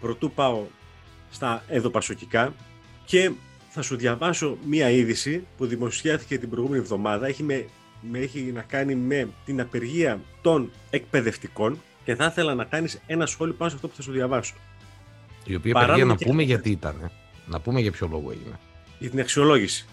Προτού 0.00 0.32
πάω 0.32 0.66
στα 1.30 1.64
εδωπασοκικά 1.68 2.54
και 3.04 3.30
θα 3.76 3.82
σου 3.82 3.96
διαβάσω 3.96 4.56
μία 4.66 4.90
είδηση 4.90 5.46
που 5.56 5.66
δημοσιεύτηκε 5.66 6.38
την 6.38 6.50
προηγούμενη 6.50 6.82
εβδομάδα. 6.82 7.26
Έχει, 7.26 7.42
με, 7.42 7.66
με, 8.00 8.18
έχει 8.18 8.40
να 8.40 8.62
κάνει 8.62 8.94
με 8.94 9.28
την 9.44 9.60
απεργία 9.60 10.20
των 10.42 10.70
εκπαιδευτικών 10.90 11.80
και 12.04 12.14
θα 12.14 12.24
ήθελα 12.24 12.54
να 12.54 12.64
κάνεις 12.64 13.00
ένα 13.06 13.26
σχόλιο 13.26 13.54
πάνω 13.54 13.70
σε 13.70 13.76
αυτό 13.76 13.88
που 13.88 13.94
θα 13.96 14.02
σου 14.02 14.12
διαβάσω. 14.12 14.54
Η 15.44 15.54
οποία 15.54 15.72
απεργία 15.76 16.04
να 16.04 16.14
πούμε 16.16 16.42
γιατί 16.42 16.70
ήταν. 16.70 17.10
Να 17.46 17.60
πούμε 17.60 17.80
για 17.80 17.90
ποιο 17.90 18.08
λόγο 18.10 18.30
έγινε. 18.30 18.58
Για 18.98 19.10
την 19.10 19.20
αξιολόγηση. 19.20 19.86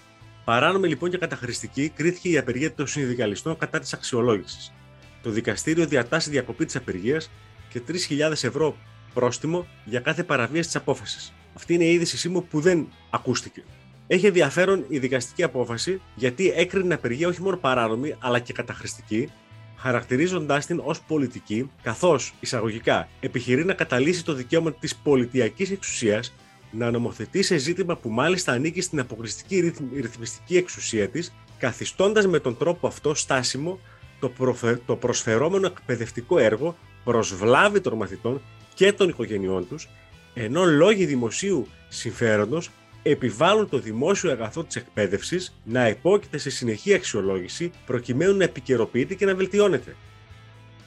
Παράνομη 0.46 0.88
λοιπόν 0.88 1.10
και 1.10 1.18
καταχρηστική 1.18 1.90
κρίθηκε 1.90 2.30
η 2.30 2.38
απεργία 2.38 2.74
των 2.74 2.88
συνδικαλιστών 2.88 3.58
κατά 3.58 3.80
της 3.80 3.94
αξιολόγησης. 3.94 4.74
Το 5.22 5.30
δικαστήριο 5.30 5.86
διατάσσει 5.86 6.30
διακοπή 6.30 6.66
της 6.66 6.76
απεργίας 6.76 7.32
και 7.70 7.82
3.000 7.88 8.32
ευρώ 8.32 8.76
πρόστιμο 9.14 9.68
για 9.86 10.00
κάθε 10.00 10.24
παραβίαση 10.24 10.68
της 10.68 10.76
απόφασης. 10.76 11.34
Αυτή 11.54 11.74
είναι 11.74 11.84
η 11.84 11.94
είδηση 11.94 12.30
μου 12.30 12.44
που 12.44 12.60
δεν 12.60 12.88
ακούστηκε. 13.10 13.64
Έχει 14.08 14.26
ενδιαφέρον 14.26 14.86
η 14.88 15.00
δικαστική 15.00 15.44
απόφαση 15.44 16.02
γιατί 16.16 16.54
έκρινε 16.56 16.94
απεργία 16.94 17.28
όχι 17.28 17.42
μόνο 17.42 17.58
παράνομη 17.58 18.16
αλλά 18.20 18.40
και 18.40 18.54
καταχρηστική, 18.54 19.30
χαρακτηρίζοντάς 19.78 20.66
την 20.66 20.82
ως 20.84 21.02
πολιτική, 21.02 21.70
καθώς 21.82 22.34
εισαγωγικά 22.40 23.08
επιχειρεί 23.20 23.66
να 23.66 23.74
καταλύσει 23.74 24.26
το 24.26 24.34
δικαίωμα 24.34 24.74
της 24.74 24.96
πολιτιακής 24.96 25.72
εξουσίας 25.72 26.34
να 26.72 26.92
νομοθετεί 26.92 27.42
σε 27.42 27.58
ζήτημα 27.58 27.96
που 27.96 28.10
μάλιστα 28.10 28.52
ανήκει 28.52 28.82
στην 28.82 29.00
αποκλειστική 29.00 29.74
ρυθμιστική 29.94 30.58
εξουσία 30.58 31.10
της, 31.10 31.34
καθιστώντας 31.58 32.28
με 32.28 32.40
τον 32.40 32.58
τρόπο 32.58 32.88
αυτό 32.88 33.14
στάσιμο 33.14 33.80
το, 34.20 34.30
προφε... 34.30 34.80
το 34.86 34.96
προσφερόμενο 34.96 35.68
εκπαιδευτικό 35.68 36.38
έργο 36.38 36.76
προς 37.04 37.36
βλάβη 37.36 37.82
των 37.82 37.98
μαθητών 37.98 38.42
και 38.74 38.94
των 38.94 39.10
οικογενειών 39.10 39.68
τους, 39.68 39.90
ενώ 40.34 40.64
λόγοι 40.64 41.06
δημοσίου 41.06 41.68
συμφέροντος 41.90 42.70
επιβάλλουν 43.04 43.70
το 43.70 43.80
δημόσιο 43.80 44.32
αγαθό 44.32 44.64
της 44.64 44.76
εκπαίδευσης 44.76 45.56
να 45.64 45.88
υπόκειται 45.88 46.38
σε 46.38 46.50
συνεχή 46.50 46.94
αξιολόγηση 46.94 47.72
προκειμένου 47.86 48.38
να 48.38 48.44
επικαιροποιείται 48.44 49.14
και 49.14 49.26
να 49.26 49.36
βελτιώνεται. 49.36 49.96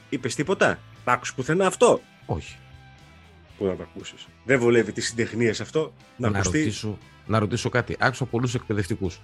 Είπες 0.08 0.34
τίποτα; 0.34 0.78
Τα 1.04 1.20
πουθενά 1.36 1.66
αυτό; 1.66 2.00
Όχι 2.26 2.56
που 3.58 3.64
να 3.64 3.76
το 3.76 3.82
ακούσεις; 3.82 4.26
Δεν 4.44 4.58
βολεύει 4.58 4.92
τις 4.92 5.06
συντεχνίες 5.06 5.60
αυτό; 5.60 5.92
Να, 6.16 6.30
να, 6.30 6.42
ρωτήσω, 6.42 6.98
να 7.26 7.38
ρωτήσω 7.38 7.68
κάτι. 7.68 7.96
Άκουσα 7.98 8.24
πολλούς 8.24 8.54
εκπαιδευτικούς 8.54 9.20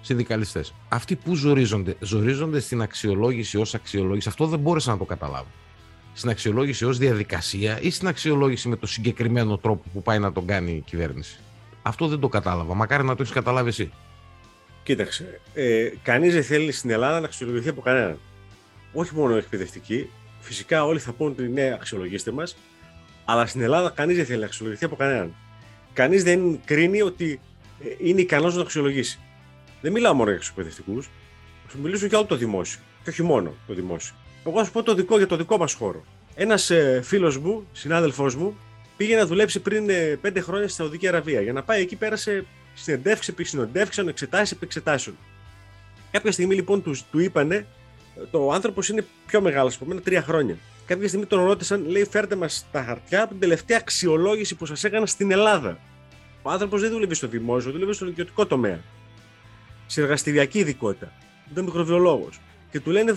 συνδικαλιστές. 0.00 0.74
Αυτοί 0.88 1.16
που 1.16 1.34
ζορίζονται, 1.34 1.96
ζορίζονται 2.00 2.60
στην 2.60 2.82
αξιολόγηση 2.82 3.58
ως 3.58 3.74
αξιολόγηση. 3.74 4.28
Αυτό 4.28 4.46
δεν 4.46 4.58
μπόρεσα 4.58 4.90
να 4.90 4.98
το 4.98 5.04
καταλάβω. 5.04 5.48
Στην 6.18 6.30
αξιολόγηση 6.30 6.84
ως 6.84 6.98
διαδικασία 6.98 7.80
ή 7.80 7.90
στην 7.90 8.08
αξιολόγηση 8.08 8.68
με 8.68 8.76
το 8.76 8.86
συγκεκριμένο 8.86 9.58
τρόπο 9.58 9.82
που 9.92 10.02
πάει 10.02 10.18
να 10.18 10.32
τον 10.32 10.46
κάνει 10.46 10.72
η 10.72 10.80
κυβέρνηση. 10.80 11.38
Αυτό 11.82 12.08
δεν 12.08 12.20
το 12.20 12.28
κατάλαβα. 12.28 12.74
Μακάρι 12.74 13.04
να 13.04 13.14
το 13.14 13.22
έχεις 13.22 13.34
καταλάβει 13.34 13.68
εσύ. 13.68 13.92
Κοίταξε. 14.82 15.40
Ε, 15.54 15.90
Κανείς 16.02 16.32
δεν 16.32 16.42
θέλει 16.42 16.72
στην 16.72 16.90
Ελλάδα 16.90 17.20
να 17.20 17.26
αξιολογηθεί 17.26 17.68
από 17.68 17.80
κανέναν. 17.80 18.18
Όχι 18.92 19.14
μόνο 19.14 19.36
εκπαιδευτικοί, 19.36 20.10
φυσικά 20.40 20.84
όλοι 20.84 20.98
θα 20.98 21.12
πούν 21.12 21.28
ότι 21.28 21.48
ναι, 21.48 21.72
αξιολογήστε 21.72 22.30
μας, 22.30 22.56
αλλά 23.24 23.46
στην 23.46 23.60
Ελλάδα 23.60 23.90
κανείς 23.90 24.16
δεν 24.16 24.26
θέλει 24.26 24.40
να 24.40 24.46
αξιολογηθεί 24.46 24.84
από 24.84 24.96
κανέναν. 24.96 25.34
Κανείς 25.92 26.22
δεν 26.22 26.60
κρίνει 26.64 27.02
ότι 27.02 27.40
ε, 27.84 28.08
είναι 28.08 28.20
ικανός 28.20 28.56
να 28.56 28.62
αξιολογήσει. 28.62 29.18
Δεν 29.80 29.92
μιλάω 29.92 30.14
μόνο 30.14 30.30
για 30.30 30.38
τους 30.38 30.48
εκπαιδευτικούς, 30.48 31.10
θα 31.66 31.78
μιλήσω 31.78 32.06
για 32.06 32.18
όλο 32.18 32.26
το 32.26 32.36
δημόσιο. 32.36 32.80
Και 33.04 33.10
όχι 33.10 33.22
μόνο 33.22 33.54
το 33.66 33.74
δημόσιο. 33.74 34.14
Εγώ 34.48 34.58
θα 34.58 34.64
σου 34.64 34.72
πω 34.72 34.82
το 34.82 34.94
δικό 34.94 35.16
για 35.16 35.26
το 35.26 35.36
δικό 35.36 35.58
μας 35.58 35.72
χώρο. 35.72 36.04
Ένας 36.34 36.70
ε, 36.70 37.00
φίλος 37.04 37.38
μου, 37.38 37.66
συνάδελφός 37.72 38.36
μου, 38.36 38.56
πήγε 38.96 39.16
να 39.16 39.26
δουλέψει 39.26 39.60
πριν 39.60 39.90
ε, 39.90 40.18
πέντε 40.20 40.40
χρόνια 40.40 40.68
στη 40.68 40.76
Σαουδική 40.76 41.08
Αραβία. 41.08 41.40
Για 41.40 41.52
να 41.52 41.62
πάει 41.62 41.80
εκεί 41.80 41.96
πέρασε 41.96 42.44
συνεντεύξει 42.74 43.30
επί 43.32 43.44
συνεντεύξεων, 43.44 44.08
εξετάσει 44.08 44.52
επί 44.56 44.64
εξετάσεων. 44.64 45.16
Κάποια 46.10 46.32
στιγμή 46.32 46.54
λοιπόν 46.54 46.82
τους, 46.82 47.04
του 47.10 47.18
είπανε, 47.18 47.66
το 48.30 48.50
άνθρωπος 48.50 48.88
είναι 48.88 49.04
πιο 49.26 49.40
μεγάλος 49.40 49.74
από 49.74 49.84
μένα, 49.84 50.00
τρία 50.00 50.22
χρόνια. 50.22 50.56
Κάποια 50.86 51.08
στιγμή 51.08 51.26
τον 51.26 51.44
ρώτησαν, 51.44 51.84
λέει: 51.88 52.04
Φέρτε 52.04 52.36
μας 52.36 52.66
τα 52.72 52.82
χαρτιά 52.82 53.22
από 53.22 53.30
την 53.30 53.40
τελευταία 53.40 53.78
αξιολόγηση 53.80 54.54
που 54.54 54.66
σας 54.66 54.84
έκανα 54.84 55.06
στην 55.06 55.30
Ελλάδα. 55.30 55.78
Ο 56.42 56.50
άνθρωπος 56.50 56.80
δεν 56.80 56.90
δούλευε 56.90 57.14
στο 57.14 57.28
δημόσιο, 57.28 57.70
δούλευε 57.70 57.92
στο 57.92 58.06
ιδιωτικό 58.06 58.46
τομέα. 58.46 58.80
Σε 59.86 60.00
εργαστηριακή 60.00 60.58
ειδικότητα. 60.58 61.12
Ήταν 61.50 61.64
μικροβιολόγος. 61.64 62.40
Και 62.70 62.80
του 62.80 62.90
λένε: 62.90 63.16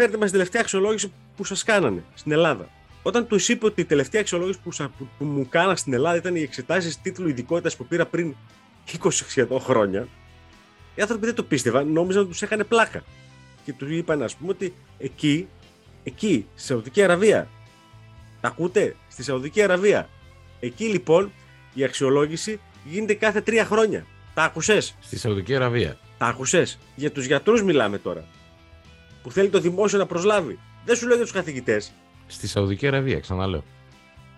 Φέρτε 0.00 0.16
μας 0.16 0.30
την 0.30 0.38
τελευταία 0.38 0.60
αξιολόγηση 0.60 1.12
που 1.36 1.44
σας 1.44 1.62
κάνανε 1.62 2.04
στην 2.14 2.32
Ελλάδα. 2.32 2.68
Όταν 3.02 3.26
τους 3.26 3.48
είπε 3.48 3.66
ότι 3.66 3.80
η 3.80 3.84
τελευταία 3.84 4.20
αξιολόγηση 4.20 4.58
που, 4.62 4.70
που, 4.98 5.08
που 5.18 5.24
μου 5.24 5.48
κάνα 5.48 5.76
στην 5.76 5.92
Ελλάδα 5.92 6.16
ήταν 6.16 6.36
οι 6.36 6.40
εξετάσεις 6.40 7.00
τίτλου 7.00 7.28
ειδικότητας 7.28 7.76
που 7.76 7.86
πήρα 7.86 8.06
πριν 8.06 8.34
20 9.02 9.08
σχεδόν 9.10 9.60
χρόνια, 9.60 10.08
οι 10.94 11.00
άνθρωποι 11.00 11.26
δεν 11.26 11.34
το 11.34 11.42
πίστευαν, 11.42 11.92
νόμιζαν 11.92 12.22
ότι 12.22 12.30
τους 12.30 12.42
έκανε 12.42 12.64
πλάκα. 12.64 13.02
Και 13.64 13.72
τους 13.72 13.90
είπαν, 13.90 14.22
ας 14.22 14.34
πούμε, 14.34 14.50
ότι 14.50 14.74
εκεί, 14.98 15.48
εκεί, 16.04 16.46
στη 16.54 16.66
Σαουδική 16.66 17.02
Αραβία, 17.02 17.48
τα 18.40 18.48
ακούτε, 18.48 18.96
στη 19.08 19.22
Σαουδική 19.22 19.62
Αραβία. 19.62 20.08
Εκεί 20.60 20.84
λοιπόν 20.84 21.32
η 21.74 21.84
αξιολόγηση 21.84 22.60
γίνεται 22.84 23.14
κάθε 23.14 23.40
τρία 23.40 23.64
χρόνια. 23.64 24.06
Τα 24.34 24.42
άκουσες; 24.42 24.96
Στη 25.00 25.18
Σαουδική 25.18 25.54
Αραβία. 25.54 25.98
Τα 26.18 26.26
άκουσες; 26.26 26.78
Για 26.94 27.12
τους 27.12 27.26
γιατρούς 27.26 27.62
μιλάμε 27.62 27.98
τώρα. 27.98 28.24
Που 29.28 29.34
θέλει 29.34 29.48
το 29.48 29.60
δημόσιο 29.60 29.98
να 29.98 30.06
προσλάβει. 30.06 30.58
Δεν 30.84 30.96
σου 30.96 31.06
λέω 31.06 31.14
για 31.16 31.24
τους 31.24 31.34
καθηγητές. 31.34 31.92
Στη 32.26 32.48
Σαουδική 32.48 32.86
Αραβία, 32.86 33.20
ξαναλέω. 33.20 33.64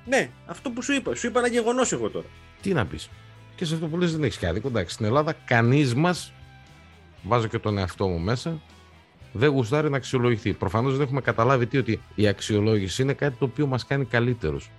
Ναι, 0.06 0.30
αυτό 0.46 0.70
που 0.70 0.82
σου 0.82 0.92
είπα. 0.92 1.14
Σου 1.14 1.26
είπα 1.26 1.38
ένα 1.38 1.48
γεγονός 1.48 1.92
εγώ 1.92 2.10
τώρα. 2.10 2.26
Τι 2.60 2.72
να 2.72 2.86
πεις. 2.86 3.10
Και 3.54 3.64
σε 3.64 3.74
αυτό 3.74 3.86
που 3.86 3.98
λες 3.98 4.12
δεν 4.12 4.24
έχεις 4.24 4.36
και 4.36 4.46
άδικο. 4.46 4.68
Εντάξει, 4.68 4.94
στην 4.94 5.06
Ελλάδα 5.06 5.32
κανείς 5.44 5.94
μας, 5.94 6.32
βάζω 7.22 7.46
και 7.46 7.58
τον 7.58 7.78
εαυτό 7.78 8.08
μου 8.08 8.18
μέσα, 8.18 8.60
δεν 9.32 9.48
γουστάρει 9.48 9.90
να 9.90 9.96
αξιολογηθεί. 9.96 10.52
Προφανώς 10.52 10.92
δεν 10.92 11.02
έχουμε 11.02 11.20
καταλάβει 11.20 11.66
τι 11.66 11.78
ότι 11.78 12.00
η 12.14 12.26
αξιολόγηση 12.28 13.02
είναι 13.02 13.12
κάτι 13.12 13.36
το 13.38 13.44
οποίο 13.44 13.66
μας 13.66 13.86
κάνει 13.86 14.04
καλύτερους. 14.04 14.70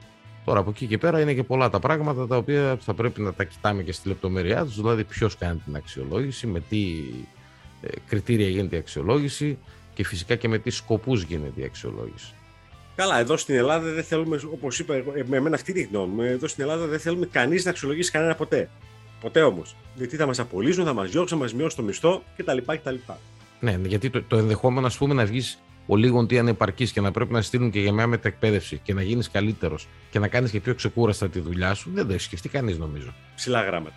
Τώρα 0.45 0.59
από 0.59 0.69
εκεί 0.69 0.85
και 0.85 0.97
πέρα 0.97 1.21
είναι 1.21 1.33
και 1.33 1.43
πολλά 1.43 1.69
τα 1.69 1.79
πράγματα 1.79 2.27
τα 2.27 2.37
οποία 2.37 2.77
θα 2.81 2.93
πρέπει 2.93 3.21
να 3.21 3.33
τα 3.33 3.43
κοιτάμε 3.43 3.83
και 3.83 3.91
στη 3.91 4.07
λεπτομέρειά 4.07 4.63
τους, 4.63 4.75
δηλαδή 4.75 5.03
ποιος 5.03 5.37
κάνει 5.37 5.61
την 5.65 5.75
αξιολόγηση, 5.75 6.47
με 6.47 6.59
τι 6.59 7.03
ε, 7.81 7.87
κριτήρια 8.07 8.47
γίνεται 8.47 8.75
η 8.75 8.79
αξιολόγηση 8.79 9.57
και 9.93 10.05
φυσικά 10.05 10.35
και 10.35 10.47
με 10.47 10.57
τι 10.57 10.69
σκοπούς 10.69 11.23
γίνεται 11.23 11.61
η 11.61 11.63
αξιολόγηση. 11.63 12.33
Καλά, 12.95 13.19
εδώ 13.19 13.37
στην 13.37 13.55
Ελλάδα 13.55 13.91
δεν 13.91 14.03
θέλουμε, 14.03 14.39
όπως 14.53 14.79
είπα, 14.79 14.95
εγώ, 14.95 15.13
με 15.25 15.37
εμένα 15.37 15.55
αυτή 15.55 15.73
τη 15.73 15.81
γνώμη 15.81 16.13
μου, 16.13 16.21
εδώ 16.21 16.47
στην 16.47 16.63
Ελλάδα 16.63 16.85
δεν 16.85 16.99
θέλουμε 16.99 17.25
κανείς 17.25 17.65
να 17.65 17.69
αξιολογήσει 17.69 18.11
κανένα 18.11 18.35
ποτέ. 18.35 18.69
Ποτέ 19.21 19.41
όμως. 19.41 19.75
Γιατί 19.95 20.15
θα 20.15 20.25
μας 20.25 20.39
απολύσουν, 20.39 20.85
θα 20.85 20.93
μας 20.93 21.09
διώξουν, 21.09 21.37
θα 21.37 21.43
μας 21.43 21.53
μειώσουν 21.53 21.77
το 21.77 21.83
μισθό 21.83 22.23
κτλ. 22.37 22.57
κτλ. 22.57 22.95
Ναι, 23.59 23.79
γιατί 23.85 24.09
το, 24.09 24.23
το 24.23 24.37
ενδεχόμενο 24.37 24.87
ας 24.87 24.97
πούμε, 24.97 25.13
να 25.13 25.25
βγεις 25.25 25.59
ο 25.85 25.95
λίγον 25.95 26.27
τι 26.27 26.37
ανεπαρκή 26.37 26.91
και 26.91 27.01
να 27.01 27.11
πρέπει 27.11 27.33
να 27.33 27.41
στείλουν 27.41 27.71
και 27.71 27.79
για 27.79 27.91
μια 27.91 28.07
μετεκπαίδευση 28.07 28.79
και 28.83 28.93
να 28.93 29.01
γίνεις 29.01 29.29
καλύτερος 29.29 29.87
και 30.09 30.19
να 30.19 30.27
κάνεις 30.27 30.51
και 30.51 30.59
πιο 30.59 30.75
ξεκούραστα 30.75 31.29
τη 31.29 31.39
δουλειά 31.39 31.73
σου, 31.73 31.91
δεν 31.93 32.07
το 32.07 32.13
έχει 32.13 32.21
σκεφτεί 32.21 32.49
κανείς 32.49 32.77
νομίζω. 32.77 33.13
Ψηλά 33.35 33.63
γράμματα. 33.63 33.95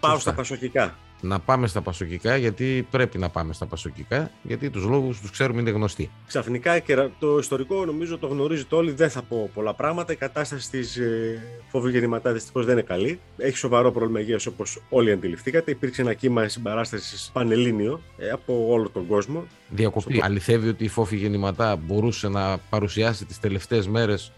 Πάω 0.00 0.18
στα 0.18 0.34
πασοκικά 0.34 0.94
να 1.20 1.38
πάμε 1.38 1.66
στα 1.66 1.80
πασοκικά, 1.80 2.36
γιατί 2.36 2.86
πρέπει 2.90 3.18
να 3.18 3.28
πάμε 3.28 3.52
στα 3.52 3.66
πασοκικά, 3.66 4.30
γιατί 4.42 4.70
τους 4.70 4.84
λόγους 4.84 5.20
τους 5.20 5.30
ξέρουμε 5.30 5.60
είναι 5.60 5.70
γνωστοί. 5.70 6.10
Ξαφνικά 6.26 6.78
και 6.78 7.08
το 7.18 7.38
ιστορικό 7.38 7.84
νομίζω 7.84 8.18
το 8.18 8.26
γνωρίζετε 8.26 8.74
όλοι, 8.74 8.92
δεν 8.92 9.10
θα 9.10 9.22
πω 9.22 9.50
πολλά 9.54 9.74
πράγματα. 9.74 10.12
Η 10.12 10.16
κατάσταση 10.16 10.70
της 10.70 10.96
ε, 10.96 11.42
φόβου 11.68 11.88
γεννηματά 11.88 12.32
δυστυχώς 12.32 12.64
δεν 12.64 12.72
είναι 12.74 12.86
καλή. 12.86 13.20
Έχει 13.36 13.56
σοβαρό 13.56 13.92
πρόβλημα 13.92 14.20
υγείας 14.20 14.46
όπως 14.46 14.82
όλοι 14.88 15.12
αντιληφθήκατε. 15.12 15.70
Υπήρξε 15.70 16.02
ένα 16.02 16.14
κύμα 16.14 16.48
συμπαράστασης 16.48 17.30
πανελλήνιο 17.32 18.00
ε, 18.16 18.30
από 18.30 18.66
όλο 18.68 18.88
τον 18.88 19.06
κόσμο. 19.06 19.44
Διακοπή. 19.68 20.14
Στο... 20.14 20.24
Αληθεύει 20.24 20.68
ότι 20.68 20.84
η 20.84 20.88
φόβη 20.88 21.16
γεννηματά 21.16 21.76
μπορούσε 21.76 22.28
να 22.28 22.58
παρουσιάσει 22.58 23.24
τις 23.24 23.40
τελευταίες 23.40 23.88
μέρες 23.88 24.32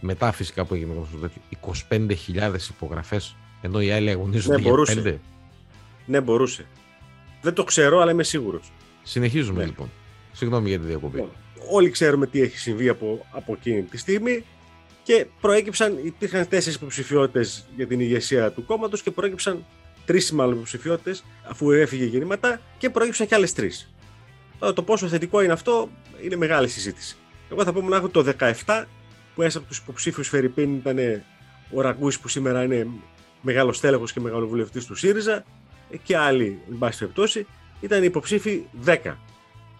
μετά 0.00 0.32
φυσικά 0.32 0.64
που 0.64 0.74
έγινε 0.74 0.94
25.000 1.88 2.06
υπογραφές 2.70 3.36
ενώ 3.62 3.80
οι 3.80 3.90
άλλοι 3.90 4.10
αγωνίζονται 4.10 4.56
ναι, 4.56 4.62
για 4.62 5.02
5. 5.04 5.14
Ναι, 6.06 6.20
μπορούσε. 6.20 6.66
Δεν 7.42 7.52
το 7.52 7.64
ξέρω, 7.64 8.00
αλλά 8.00 8.10
είμαι 8.10 8.22
σίγουρος. 8.22 8.72
Συνεχίζουμε 9.02 9.58
ναι. 9.58 9.64
λοιπόν. 9.64 9.90
Συγγνώμη 10.32 10.68
για 10.68 10.78
τη 10.78 10.86
διακοπή. 10.86 11.16
Λοιπόν, 11.16 11.32
όλοι 11.70 11.90
ξέρουμε 11.90 12.26
τι 12.26 12.40
έχει 12.40 12.58
συμβεί 12.58 12.88
από, 12.88 13.26
από 13.30 13.52
εκείνη 13.52 13.82
τη 13.82 13.98
στιγμή 13.98 14.44
και 15.02 15.26
προέκυψαν, 15.40 15.98
υπήρχαν 16.02 16.48
τέσσερις 16.48 16.76
υποψηφιότητες 16.76 17.66
για 17.76 17.86
την 17.86 18.00
ηγεσία 18.00 18.52
του 18.52 18.64
κόμματος 18.64 19.02
και 19.02 19.10
προέκυψαν 19.10 19.64
τρεις 20.04 20.32
μάλλον 20.32 20.54
υποψηφιότητες 20.54 21.24
αφού 21.42 21.70
έφυγε 21.70 22.04
γεννήματα 22.04 22.60
και 22.78 22.90
προέκυψαν 22.90 23.26
και 23.26 23.34
άλλες 23.34 23.52
τρεις. 23.52 23.92
Τώρα 24.58 24.72
το 24.72 24.82
πόσο 24.82 25.08
θετικό 25.08 25.42
είναι 25.42 25.52
αυτό 25.52 25.90
είναι 26.22 26.36
μεγάλη 26.36 26.68
συζήτηση. 26.68 27.16
Εγώ 27.50 27.64
θα 27.64 27.72
πω 27.72 27.80
μονάχα 27.80 28.10
το 28.10 28.34
17 28.38 28.84
που 29.34 29.42
ένας 29.42 29.56
από 29.56 29.66
τους 29.66 29.78
υποψήφιους 29.78 30.28
Φερρυπίν 30.28 30.74
ήταν 30.74 30.98
ο 31.70 31.80
Ραγκούης 31.80 32.18
που 32.18 32.28
σήμερα 32.28 32.62
είναι 32.62 32.86
μεγάλος 33.40 33.80
τέλεχος 33.80 34.12
και 34.12 34.20
μεγάλο 34.20 34.46
βουλευτή 34.46 34.86
του 34.86 34.94
ΣΥΡΙΖΑ 34.94 35.44
και 36.02 36.16
άλλοι, 36.16 36.60
εν 36.70 36.78
πάση 36.78 36.98
περιπτώσει, 36.98 37.46
ήταν 37.80 38.02
υποψήφοι 38.02 38.62
10. 38.84 38.96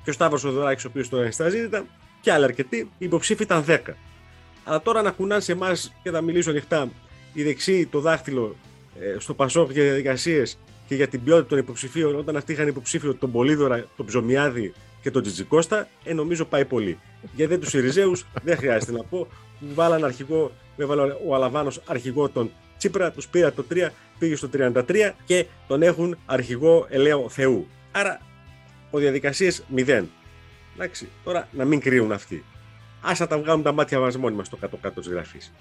Και 0.05 0.11
ο 0.11 0.13
Σταύρος 0.13 0.45
Οδωράκης, 0.45 0.85
ο 0.85 0.89
οποίος 0.89 1.09
τώρα 1.09 1.23
είναι 1.23 1.33
στα 1.33 1.49
ζήτητα, 1.49 1.85
και 2.21 2.33
άλλοι 2.33 2.45
αρκετοί, 2.45 2.77
οι 2.77 3.05
υποψήφοι 3.05 3.43
ήταν 3.43 3.65
10. 3.67 3.79
Αλλά 4.65 4.83
τώρα 4.83 5.03
να 5.03 5.11
κουνάνε 5.11 5.41
σε 5.41 5.53
εμάς 5.53 5.93
και 6.03 6.11
θα 6.11 6.21
μιλήσω 6.21 6.51
ανοιχτά 6.51 6.91
η 7.33 7.43
δεξί 7.43 7.87
το 7.87 8.01
δάχτυλο 8.01 8.57
ε, 9.01 9.19
στο 9.19 9.35
Πασόκ 9.35 9.71
για 9.71 9.83
διαδικασίες 9.83 10.59
και 10.87 10.95
για 10.95 11.09
την 11.09 11.23
ποιότητα 11.25 11.47
των 11.49 11.59
υποψηφίων, 11.59 12.17
όταν 12.17 12.37
αυτοί 12.37 12.53
είχαν 12.53 12.69
υποψήφιο 12.69 13.15
τον 13.15 13.33
Πολύδωρα, 13.33 13.85
τον 13.97 14.07
Ψωμιάδη 14.07 14.73
και 15.03 15.11
τον 15.11 15.23
Τζιτζικώστα, 15.23 15.89
ε, 16.05 16.13
νομίζω 16.13 16.45
πάει 16.45 16.65
πολύ. 16.65 16.99
Γιατί 17.35 17.59
τους 17.59 17.75
Ιριζέους 17.75 18.25
δεν 18.43 18.57
χρειάζεται 18.57 18.93
να 18.93 19.03
πω, 19.03 19.27
που 19.61 19.67
βάλαν 19.75 20.05
αρχηγό, 20.05 20.53
έβαλε 20.77 21.17
ο 21.27 21.35
Αλαβάνος 21.35 21.81
αρχηγό 21.87 22.29
τον 22.29 22.51
Τσίπρα, 22.83 23.11
τους 23.11 23.29
πήρα 23.29 23.53
το 23.53 23.65
3, 23.71 23.89
πήγε 24.19 24.37
στο 24.37 24.49
33 24.53 25.11
και 25.25 25.47
τον 25.67 25.83
έχουν 25.83 26.19
αρχηγό 26.27 26.87
ελαίο 26.89 27.29
Θεού. 27.29 27.69
Άρα, 27.93 28.21
ο 28.91 28.99
διαδικασίες 28.99 29.65
0. 29.75 30.05
Εντάξει, 30.75 31.09
τώρα 31.25 31.49
να 31.53 31.65
μην 31.65 31.81
κρύουν 31.81 32.13
αυτοί. 32.13 32.45
Άσα 33.01 33.27
τα 33.27 33.39
βγάλουν 33.39 33.63
τα 33.63 33.73
μάτια 33.73 33.99
μας 33.99 34.17
μόνοι 34.17 34.37
μας 34.37 34.47
στο 34.47 34.57
κάτω-κάτω 34.57 35.01
της 35.01 35.09
γραφής. 35.09 35.53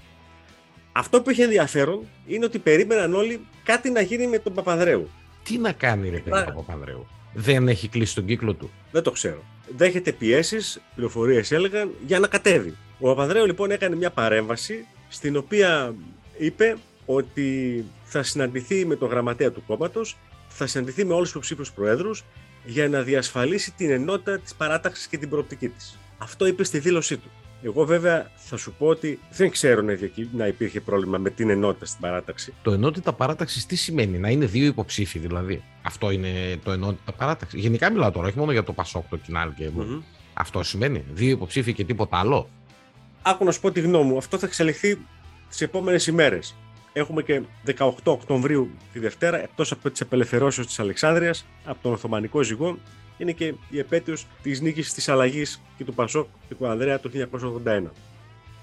Αυτό 0.92 1.22
που 1.22 1.30
έχει 1.30 1.42
ενδιαφέρον 1.42 2.08
είναι 2.26 2.46
ότι 2.46 2.60
περίμεναν 2.60 3.14
όλοι 3.14 3.48
κάτι 3.64 3.90
να 3.90 4.02
γίνει 4.02 4.28
με 4.28 4.40
τον 4.40 4.54
Παπανδρέου. 4.54 5.10
Τι 5.44 5.58
να 5.58 5.72
κάνει, 5.72 6.10
ρε 6.10 6.20
παιδί, 6.20 6.46
ο 6.50 6.54
Παπανδρέου; 6.54 7.08
Δεν 7.34 7.68
έχει 7.68 7.88
κλείσει 7.88 8.16
τον 8.16 8.26
κύκλο 8.26 8.54
του. 8.54 8.72
Δεν 8.92 9.04
το 9.04 9.12
ξέρω. 9.12 9.44
Δέχεται 9.76 10.12
πιέσεις, 10.12 10.82
πληροφορίες 10.96 11.52
έλεγαν, 11.52 11.92
για 12.06 12.20
να 12.20 12.28
κατέβει. 12.28 12.76
Ο 13.00 13.08
Παπανδρέου 13.08 13.46
λοιπόν 13.46 13.72
έκανε 13.72 13.96
μια 13.96 14.10
παρέμβαση 14.10 14.86
στην 15.10 15.36
οποία 15.36 15.96
είπε 16.38 16.78
ότι 17.14 17.86
θα 18.04 18.24
συναντηθεί 18.24 18.86
με 18.86 18.96
τον 18.96 19.10
γραμματέα 19.10 19.52
του 19.52 19.64
κόμματος, 19.68 20.18
θα 20.48 20.68
συναντηθεί 20.68 21.06
με 21.06 21.14
όλους 21.14 21.24
τους 21.24 21.32
υποψήφιους 21.32 21.72
προέδρους 21.72 22.24
για 22.66 22.90
να 22.90 23.02
διασφαλίσει 23.02 23.72
την 23.72 23.92
ενότητα 23.92 24.40
της 24.40 24.56
παράταξης 24.56 25.08
και 25.08 25.18
την 25.18 25.30
προοπτική 25.30 25.70
της. 25.70 26.00
Αυτό 26.18 26.46
είπε 26.46 26.64
στη 26.64 26.80
δήλωσή 26.80 27.18
του. 27.18 27.30
Εγώ 27.64 27.86
βέβαια 27.86 28.32
θα 28.36 28.58
σου 28.58 28.74
πω 28.78 28.86
ότι 28.88 29.20
δεν 29.32 29.50
ξέρω 29.50 29.82
να 30.32 30.48
υπήρχε 30.48 30.82
πρόβλημα 30.82 31.18
με 31.18 31.30
την 31.30 31.50
ενότητα 31.50 31.86
στην 31.86 32.00
παράταξη. 32.02 32.54
Το 32.62 32.72
ενότητα 32.72 33.14
παράταξης 33.14 33.66
τι 33.66 33.76
σημαίνει, 33.76 34.18
να 34.18 34.30
είναι 34.30 34.46
δύο 34.46 34.66
υποψήφοι 34.66 35.20
δηλαδή. 35.20 35.64
Αυτό 35.82 36.12
είναι 36.12 36.60
το 36.64 36.72
ενότητα 36.72 37.12
παράταξη. 37.12 37.60
Γενικά 37.60 37.92
μιλάω 37.92 38.12
τώρα, 38.12 38.28
όχι 38.28 38.38
μόνο 38.38 38.52
για 38.52 38.64
το 38.64 38.74
Πασόκ, 38.74 39.10
το 39.10 39.18
Κινάλ 39.18 39.54
και 39.54 39.70
mm-hmm. 39.78 40.02
Αυτό 40.34 40.64
σημαίνει. 40.64 41.04
Δύο 41.14 41.30
υποψήφοι 41.30 41.74
και 41.74 41.84
τίποτα 41.84 42.18
άλλο. 42.18 42.50
Άκου 43.22 43.46
να 43.46 43.52
σου 43.52 43.60
πω 43.60 43.72
τη 43.72 43.80
γνώμη 43.80 44.10
μου. 44.10 44.18
Αυτό 44.18 44.38
θα 44.38 44.46
εξελιχθεί 44.46 44.98
τις 45.50 45.62
επόμενες 45.62 46.08
ημέρες. 46.08 46.56
Έχουμε 46.94 47.22
και 47.22 47.42
18 47.78 47.90
Οκτωβρίου 48.04 48.72
τη 48.94 49.00
Δευτέρα, 49.00 49.44
εκτός 49.44 49.72
από 49.72 49.90
τις 49.90 50.02
απελευθερώσεις 50.02 50.66
της 50.66 50.80
Αλεξάνδρειας 50.80 51.46
από 51.66 51.78
τον 51.82 51.94
Οθωμανικό 51.94 52.42
ζυγό, 52.42 52.78
είναι 53.18 53.32
και 53.32 53.54
η 53.70 53.80
επέτειος 53.80 54.28
της 54.44 54.62
νίκης 54.62 54.94
της 54.94 55.10
αλλαγής 55.10 55.62
και 55.78 55.84
του 55.84 55.94
Πασόκ 55.94 56.28
και 56.48 56.56
του 56.56 56.68
Ανδρέα 56.68 57.00
το 57.00 57.10
1981. 57.10 57.92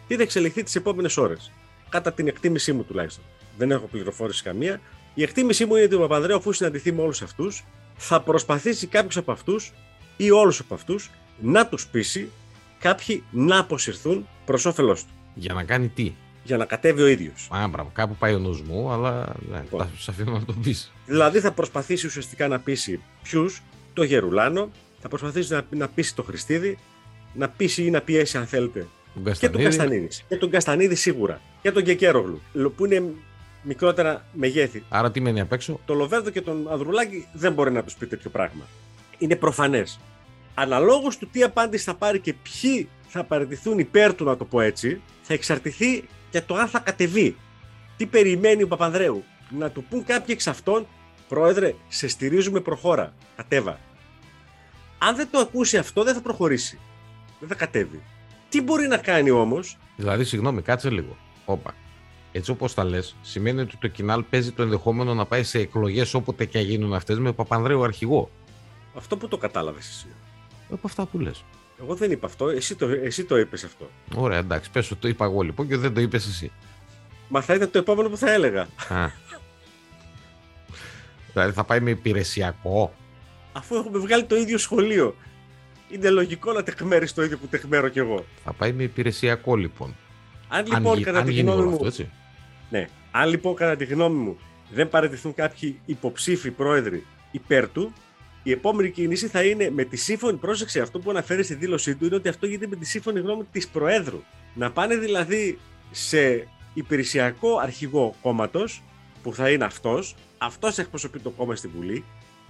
Τι 0.06 0.16
θα 0.16 0.22
εξελιχθεί 0.22 0.62
τις 0.62 0.74
επόμενες 0.74 1.16
ώρες, 1.16 1.52
κατά 1.88 2.12
την 2.12 2.26
εκτίμησή 2.26 2.72
μου 2.72 2.84
τουλάχιστον. 2.84 3.24
Δεν 3.56 3.70
έχω 3.70 3.86
πληροφόρηση 3.86 4.42
καμία. 4.42 4.80
Η 5.14 5.22
εκτίμησή 5.22 5.64
μου 5.64 5.74
είναι 5.74 5.84
ότι 5.84 5.94
ο 5.94 5.98
Παπανδρέου, 5.98 6.36
αφού 6.36 6.52
συναντηθεί 6.52 6.92
με 6.92 7.02
όλους 7.02 7.22
αυτούς, 7.22 7.64
θα 7.96 8.20
προσπαθήσει 8.20 8.86
κάποιου 8.86 9.20
από 9.20 9.32
αυτούς 9.32 9.72
ή 10.16 10.30
όλους 10.30 10.60
από 10.60 10.74
αυτούς 10.74 11.10
να 11.40 11.66
τους 11.66 11.86
πείσει 11.86 12.30
κάποιοι 12.78 13.22
να 13.30 13.58
αποσυρθούν 13.58 14.28
προς 14.44 14.64
όφελός 14.64 15.04
του. 15.04 15.10
Για 15.34 15.54
να 15.54 15.64
κάνει 15.64 15.88
τι; 15.88 16.14
Για 16.48 16.56
να 16.56 16.64
κατέβει 16.64 17.02
ο 17.02 17.06
ίδιος. 17.06 17.48
Α, 17.50 17.68
μπράβο, 17.68 17.90
κάπου 17.94 18.14
πάει 18.14 18.34
ο 18.34 18.38
νους 18.38 18.62
μου, 18.62 18.90
αλλά 18.90 19.34
ναι, 19.50 19.60
Λοιπόν. 19.60 19.80
θα 19.80 19.88
σε 19.98 20.10
αφήνω 20.10 20.32
να 20.32 20.44
το 20.44 20.54
πεις. 20.62 20.92
Δηλαδή 21.06 21.40
θα 21.40 21.52
προσπαθήσει 21.52 22.06
ουσιαστικά 22.06 22.48
να 22.48 22.58
πείσει 22.58 23.00
ποιους, 23.22 23.62
το 23.92 24.02
Γερουλάνο, 24.02 24.70
θα 25.00 25.08
προσπαθήσει 25.08 25.52
να, 25.52 25.66
να 25.70 25.88
πείσει 25.88 26.14
το 26.14 26.22
Χριστίδη, 26.22 26.78
να 27.34 27.48
πείσει 27.48 27.84
ή 27.84 27.90
να 27.90 28.00
πιέσει 28.00 28.38
αν 28.38 28.46
θέλετε 28.46 28.86
Τον 29.24 29.32
και 29.32 29.48
τον 29.48 29.62
Καστανίδη. 29.62 30.08
Και 30.28 30.36
τον 30.36 30.50
Καστανίδη 30.50 30.94
σίγουρα. 30.94 31.40
Και 31.62 31.72
τον 31.72 31.82
Κεκέρογλου, 31.82 32.40
που 32.76 32.84
είναι 32.84 33.02
μικρότερα 33.62 34.24
μεγέθη. 34.32 34.84
Άρα 34.88 35.10
τι 35.10 35.20
μένει 35.20 35.40
απ' 35.40 35.52
έξω; 35.52 35.80
Το 35.84 35.94
Λοβέρδο 35.94 36.30
και 36.30 36.40
τον 36.40 36.68
Ανδρουλάκη 36.70 37.26
δεν 37.32 37.52
μπορεί 37.52 37.70
να 37.70 37.82
τους 37.82 37.94
πει 37.94 38.06
τέτοιο 38.06 38.30
πράγμα. 38.30 38.64
Είναι 39.18 39.36
προφανές. 39.36 40.00
Αναλόγως 40.54 41.16
του 41.18 41.28
τι 41.32 41.42
απάντηση 41.42 41.84
θα 41.84 41.94
πάρει 41.94 42.20
και 42.20 42.34
ποιοι 42.34 42.88
θα 43.08 43.24
παραιτηθούν 43.24 43.78
υπέρ 43.78 44.14
του, 44.14 44.24
να 44.24 44.36
το 44.36 44.44
πω 44.44 44.60
έτσι, 44.60 45.00
θα 45.22 45.34
εξαρτηθεί 45.34 46.04
και 46.30 46.40
το 46.40 46.54
αν 46.54 46.68
θα 46.68 46.78
κατεβεί. 46.78 47.36
Τι 47.96 48.06
περιμένει 48.06 48.62
ο 48.62 48.68
Παπανδρέου; 48.68 49.24
Να 49.50 49.70
του 49.70 49.84
πούν 49.84 50.04
κάποιοι 50.04 50.26
εξ 50.28 50.46
αυτών, 50.46 50.86
Πρόεδρε, 51.28 51.74
σε 51.88 52.08
στηρίζουμε, 52.08 52.60
προχώρα. 52.60 53.14
Κατέβα. 53.36 53.78
Αν 54.98 55.16
δεν 55.16 55.28
το 55.30 55.38
ακούσει 55.38 55.76
αυτό, 55.76 56.04
δεν 56.04 56.14
θα 56.14 56.20
προχωρήσει. 56.20 56.78
Δεν 57.38 57.48
θα 57.48 57.54
κατέβει. 57.54 58.02
Τι 58.48 58.62
μπορεί 58.62 58.86
να 58.86 58.96
κάνει 58.96 59.30
όμως, 59.30 59.76
Δηλαδή, 59.96 60.24
συγγνώμη, 60.24 60.62
κάτσε 60.62 60.90
λίγο. 60.90 61.16
Όπα. 61.44 61.74
Έτσι 62.32 62.50
όπως 62.50 62.74
τα 62.74 62.84
λες, 62.84 63.16
σημαίνει 63.22 63.60
ότι 63.60 63.76
το 63.76 63.88
κοινάλ 63.88 64.22
παίζει 64.22 64.52
το 64.52 64.62
ενδεχόμενο 64.62 65.14
να 65.14 65.24
πάει 65.24 65.42
σε 65.42 65.58
εκλογές 65.58 66.14
όποτε 66.14 66.44
και 66.44 66.58
γίνουν 66.58 66.94
αυτές 66.94 67.18
με 67.18 67.32
Παπανδρέου 67.32 67.84
αρχηγό. 67.84 68.30
αυτό 68.96 69.16
που 69.16 69.28
το 69.28 69.36
κατάλαβες 69.36 69.88
εσύ. 69.88 70.06
Από 70.70 70.80
αυτά 70.84 71.06
που 71.06 71.18
λες. 71.18 71.44
Εγώ 71.80 71.94
δεν 71.94 72.10
είπα 72.10 72.26
αυτό, 72.26 72.48
εσύ 72.48 72.74
το, 72.74 72.86
εσύ 72.88 73.24
το 73.24 73.38
είπες 73.38 73.64
αυτό. 73.64 73.90
Ωραία, 74.14 74.38
εντάξει, 74.38 74.70
πες 74.70 74.92
το 74.98 75.08
είπα 75.08 75.24
εγώ 75.24 75.42
λοιπόν 75.42 75.68
και 75.68 75.76
δεν 75.76 75.94
το 75.94 76.00
είπες 76.00 76.26
εσύ. 76.26 76.52
Μα 77.28 77.40
θα 77.40 77.54
ήταν 77.54 77.70
το 77.70 77.78
επόμενο 77.78 78.08
που 78.08 78.16
θα 78.16 78.32
έλεγα. 78.32 78.60
Α. 78.88 79.06
δηλαδή 81.32 81.52
θα 81.52 81.64
πάει 81.64 81.80
με 81.80 81.90
υπηρεσιακό. 81.90 82.94
Αφού 83.52 83.74
έχουμε 83.76 83.98
βγάλει 83.98 84.24
το 84.24 84.36
ίδιο 84.36 84.58
σχολείο. 84.58 85.14
Είναι 85.90 86.10
λογικό 86.10 86.52
να 86.52 86.62
τεχμέρει 86.62 87.10
το 87.10 87.22
ίδιο 87.22 87.38
που 87.38 87.46
τεχμέρω 87.46 87.88
κι 87.88 87.98
εγώ. 87.98 88.24
Θα 88.44 88.52
πάει 88.52 88.72
με 88.72 88.82
υπηρεσιακό 88.82 89.56
λοιπόν. 89.56 89.96
Αν 90.48 90.66
λοιπόν, 90.72 90.96
γι- 90.96 91.04
κατά 91.04 91.18
αν 91.18 91.24
τη 91.24 91.32
γίνει 91.32 91.42
γνώμη 91.50 91.60
όλο 91.60 91.68
μου, 91.68 91.74
αυτό, 91.74 91.86
έτσι. 91.86 92.10
ναι, 92.70 92.88
αν 93.10 93.28
λοιπόν 93.28 93.54
κατά 93.54 93.76
τη 93.76 93.84
γνώμη 93.84 94.18
μου 94.18 94.38
δεν 94.70 94.88
παραιτηθούν 94.88 95.34
κάποιοι 95.34 95.80
υποψήφοι 95.86 96.50
πρόεδροι 96.50 97.06
υπέρ 97.30 97.68
του, 97.68 97.92
η 98.48 98.50
επόμενη 98.50 98.90
κίνηση 98.90 99.26
θα 99.26 99.42
είναι 99.42 99.70
με 99.70 99.84
τη 99.84 99.96
σύμφωνη 99.96 100.36
πρόσεξε. 100.36 100.80
Αυτό 100.80 100.98
που 100.98 101.10
αναφέρει 101.10 101.42
στη 101.42 101.54
δήλωσή 101.54 101.94
του 101.94 102.04
είναι 102.06 102.14
ότι 102.14 102.28
αυτό 102.28 102.46
γίνεται 102.46 102.66
με 102.66 102.76
τη 102.76 102.86
σύμφωνη 102.86 103.20
γνώμη 103.20 103.44
της 103.52 103.68
Προέδρου. 103.68 104.22
Να 104.54 104.70
πάνε 104.70 104.96
δηλαδή 104.96 105.58
σε 105.90 106.48
υπηρεσιακό 106.74 107.56
αρχηγό 107.56 108.14
κόμματος, 108.22 108.82
που 109.22 109.34
θα 109.34 109.50
είναι 109.50 109.64
αυτός, 109.64 110.14
αυτός 110.38 110.78
εκπροσωπεί 110.78 111.18
το 111.18 111.30
κόμμα 111.30 111.56
στη 111.56 111.68
Βουλή, 111.68 112.04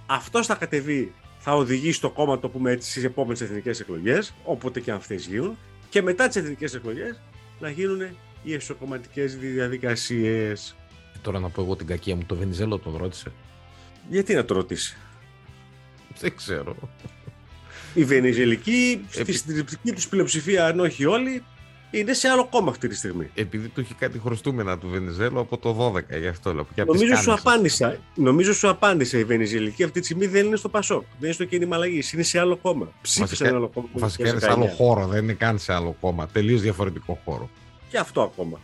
αυτός 0.05 0.45
θα 0.45 0.55
κατεβεί, 0.55 1.13
θα 1.39 1.55
οδηγήσει 1.55 2.01
το 2.01 2.09
κόμμα, 2.09 2.39
το 2.39 2.49
πούμε 2.49 2.71
έτσι, 2.71 2.89
στις 2.91 3.03
επόμενες 3.03 3.41
εθνικές 3.41 3.79
εκλογές, 3.79 4.33
όποτε 4.43 4.79
και 4.79 4.91
αν 4.91 4.97
αυτές 4.97 5.25
γίνουν, 5.25 5.57
και 5.89 6.01
μετά 6.01 6.27
τις 6.27 6.35
εθνικές 6.35 6.73
εκλογές 6.73 7.21
να 7.59 7.69
γίνουν 7.69 8.01
οι 8.43 8.53
εσωκομματικές 8.53 9.37
διαδικασίες. 9.37 10.75
Και 11.13 11.19
τώρα 11.21 11.39
να 11.39 11.49
πω 11.49 11.61
εγώ 11.61 11.75
την 11.75 11.87
κακία 11.87 12.15
μου, 12.15 12.23
το 12.27 12.35
Βενιζέλο 12.35 12.77
τον 12.77 12.97
ρώτησε. 12.97 13.31
Γιατί 14.09 14.33
να 14.33 14.45
το 14.45 14.53
ρωτήσει; 14.53 14.97
Δεν 16.21 16.35
ξέρω. 16.35 16.75
Η 17.93 18.03
Βενιζελική, 18.03 19.05
στη 19.09 19.21
Επί- 19.21 19.35
συντριπτική 19.35 19.91
τους 19.91 20.07
πλειοψηφία, 20.07 20.65
αν 20.65 20.79
όχι 20.79 21.05
όλοι, 21.05 21.43
είναι 21.91 22.13
σε 22.13 22.27
άλλο 22.27 22.45
κόμμα 22.47 22.69
αυτή 22.69 22.87
τη 22.87 22.95
στιγμή. 22.95 23.29
Επειδή 23.33 23.67
του 23.67 23.79
έχει 23.79 23.93
κάτι 23.93 24.19
χρωστούμενα 24.19 24.77
του 24.77 24.87
Βενιζέλο 24.89 25.39
από 25.39 25.57
το 25.57 25.91
12, 25.95 26.19
γι' 26.19 26.27
αυτό 26.27 26.53
λέω. 26.53 26.67
και 26.75 26.81
από 26.81 26.91
τις 26.91 27.01
Νομίζω 27.01 27.19
σου, 27.21 27.25
κάνες. 27.27 27.41
απάντησα, 27.45 27.97
νομίζω 28.15 28.53
σου 28.53 28.69
απάντησε 28.69 29.19
η 29.19 29.23
Βενιζελική 29.23 29.83
αυτή 29.83 29.99
τη 29.99 30.05
στιγμή 30.05 30.25
δεν 30.27 30.45
είναι 30.45 30.55
στο 30.55 30.69
Πασόκ. 30.69 31.01
Δεν 31.01 31.17
είναι 31.21 31.31
στο 31.31 31.45
κίνημα 31.45 31.75
αλλαγής. 31.75 32.13
Είναι 32.13 32.23
σε 32.23 32.39
άλλο 32.39 32.57
κόμμα. 32.57 32.91
Ψήφισε 33.01 33.25
Βασικά- 33.25 33.47
ένα 33.47 33.57
άλλο 33.57 33.67
κόμμα. 33.69 33.87
το 33.93 33.99
Βασικά 33.99 34.29
είναι 34.29 34.39
σε 34.39 34.45
2019. 34.47 34.53
άλλο 34.55 34.67
χώρο, 34.75 35.07
δεν 35.07 35.23
είναι 35.23 35.33
καν 35.33 35.59
σε 35.59 35.73
άλλο 35.73 35.95
κόμμα. 35.99 36.27
Τελείως 36.27 36.61
διαφορετικό 36.61 37.19
χώρο. 37.25 37.49
Και 37.89 37.97
αυτό 37.97 38.21
ακόμα. 38.21 38.59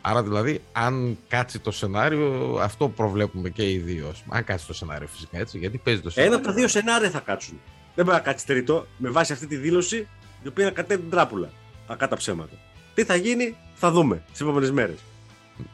Άρα 0.00 0.22
δηλαδή, 0.22 0.60
αν 0.72 1.18
κάτσει 1.28 1.58
το 1.58 1.70
σενάριο, 1.70 2.58
αυτό 2.62 2.88
προβλέπουμε 2.88 3.48
και 3.48 3.70
οι 3.70 3.78
δύο. 3.78 4.08
ας 4.08 4.22
πούμε. 4.22 4.36
Αν 4.36 4.44
κάτσει 4.44 4.66
το 4.66 4.74
σενάριο 4.74 5.06
φυσικά 5.08 5.38
έτσι, 5.38 5.58
γιατί 5.58 5.78
παίζει 5.78 6.00
το 6.00 6.10
σενάριο. 6.10 6.34
Ένα 6.34 6.42
από 6.42 6.50
τα 6.52 6.58
δύο 6.60 6.68
σενάρια 6.68 7.10
θα 7.10 7.18
κάτσουν. 7.20 7.60
Δεν 7.94 8.04
μπορεί 8.04 8.16
να 8.16 8.22
κάτσει 8.22 8.46
τρίτο 8.46 8.86
με 8.96 9.08
βάση 9.10 9.32
αυτή 9.32 9.46
τη 9.46 9.56
δήλωση 9.56 10.06
η 10.42 10.48
οποία 10.48 10.64
να 10.64 10.70
κατέβει 10.70 11.00
την 11.00 11.10
τράπουλα. 11.10 11.50
Ακά 11.86 12.08
τα 12.08 12.16
ψέματα. 12.16 12.52
Τι 12.94 13.04
θα 13.04 13.14
γίνει, 13.16 13.56
θα 13.74 13.90
δούμε 13.90 14.22
τι 14.32 14.38
επόμενες 14.44 14.70
μέρες. 14.70 14.96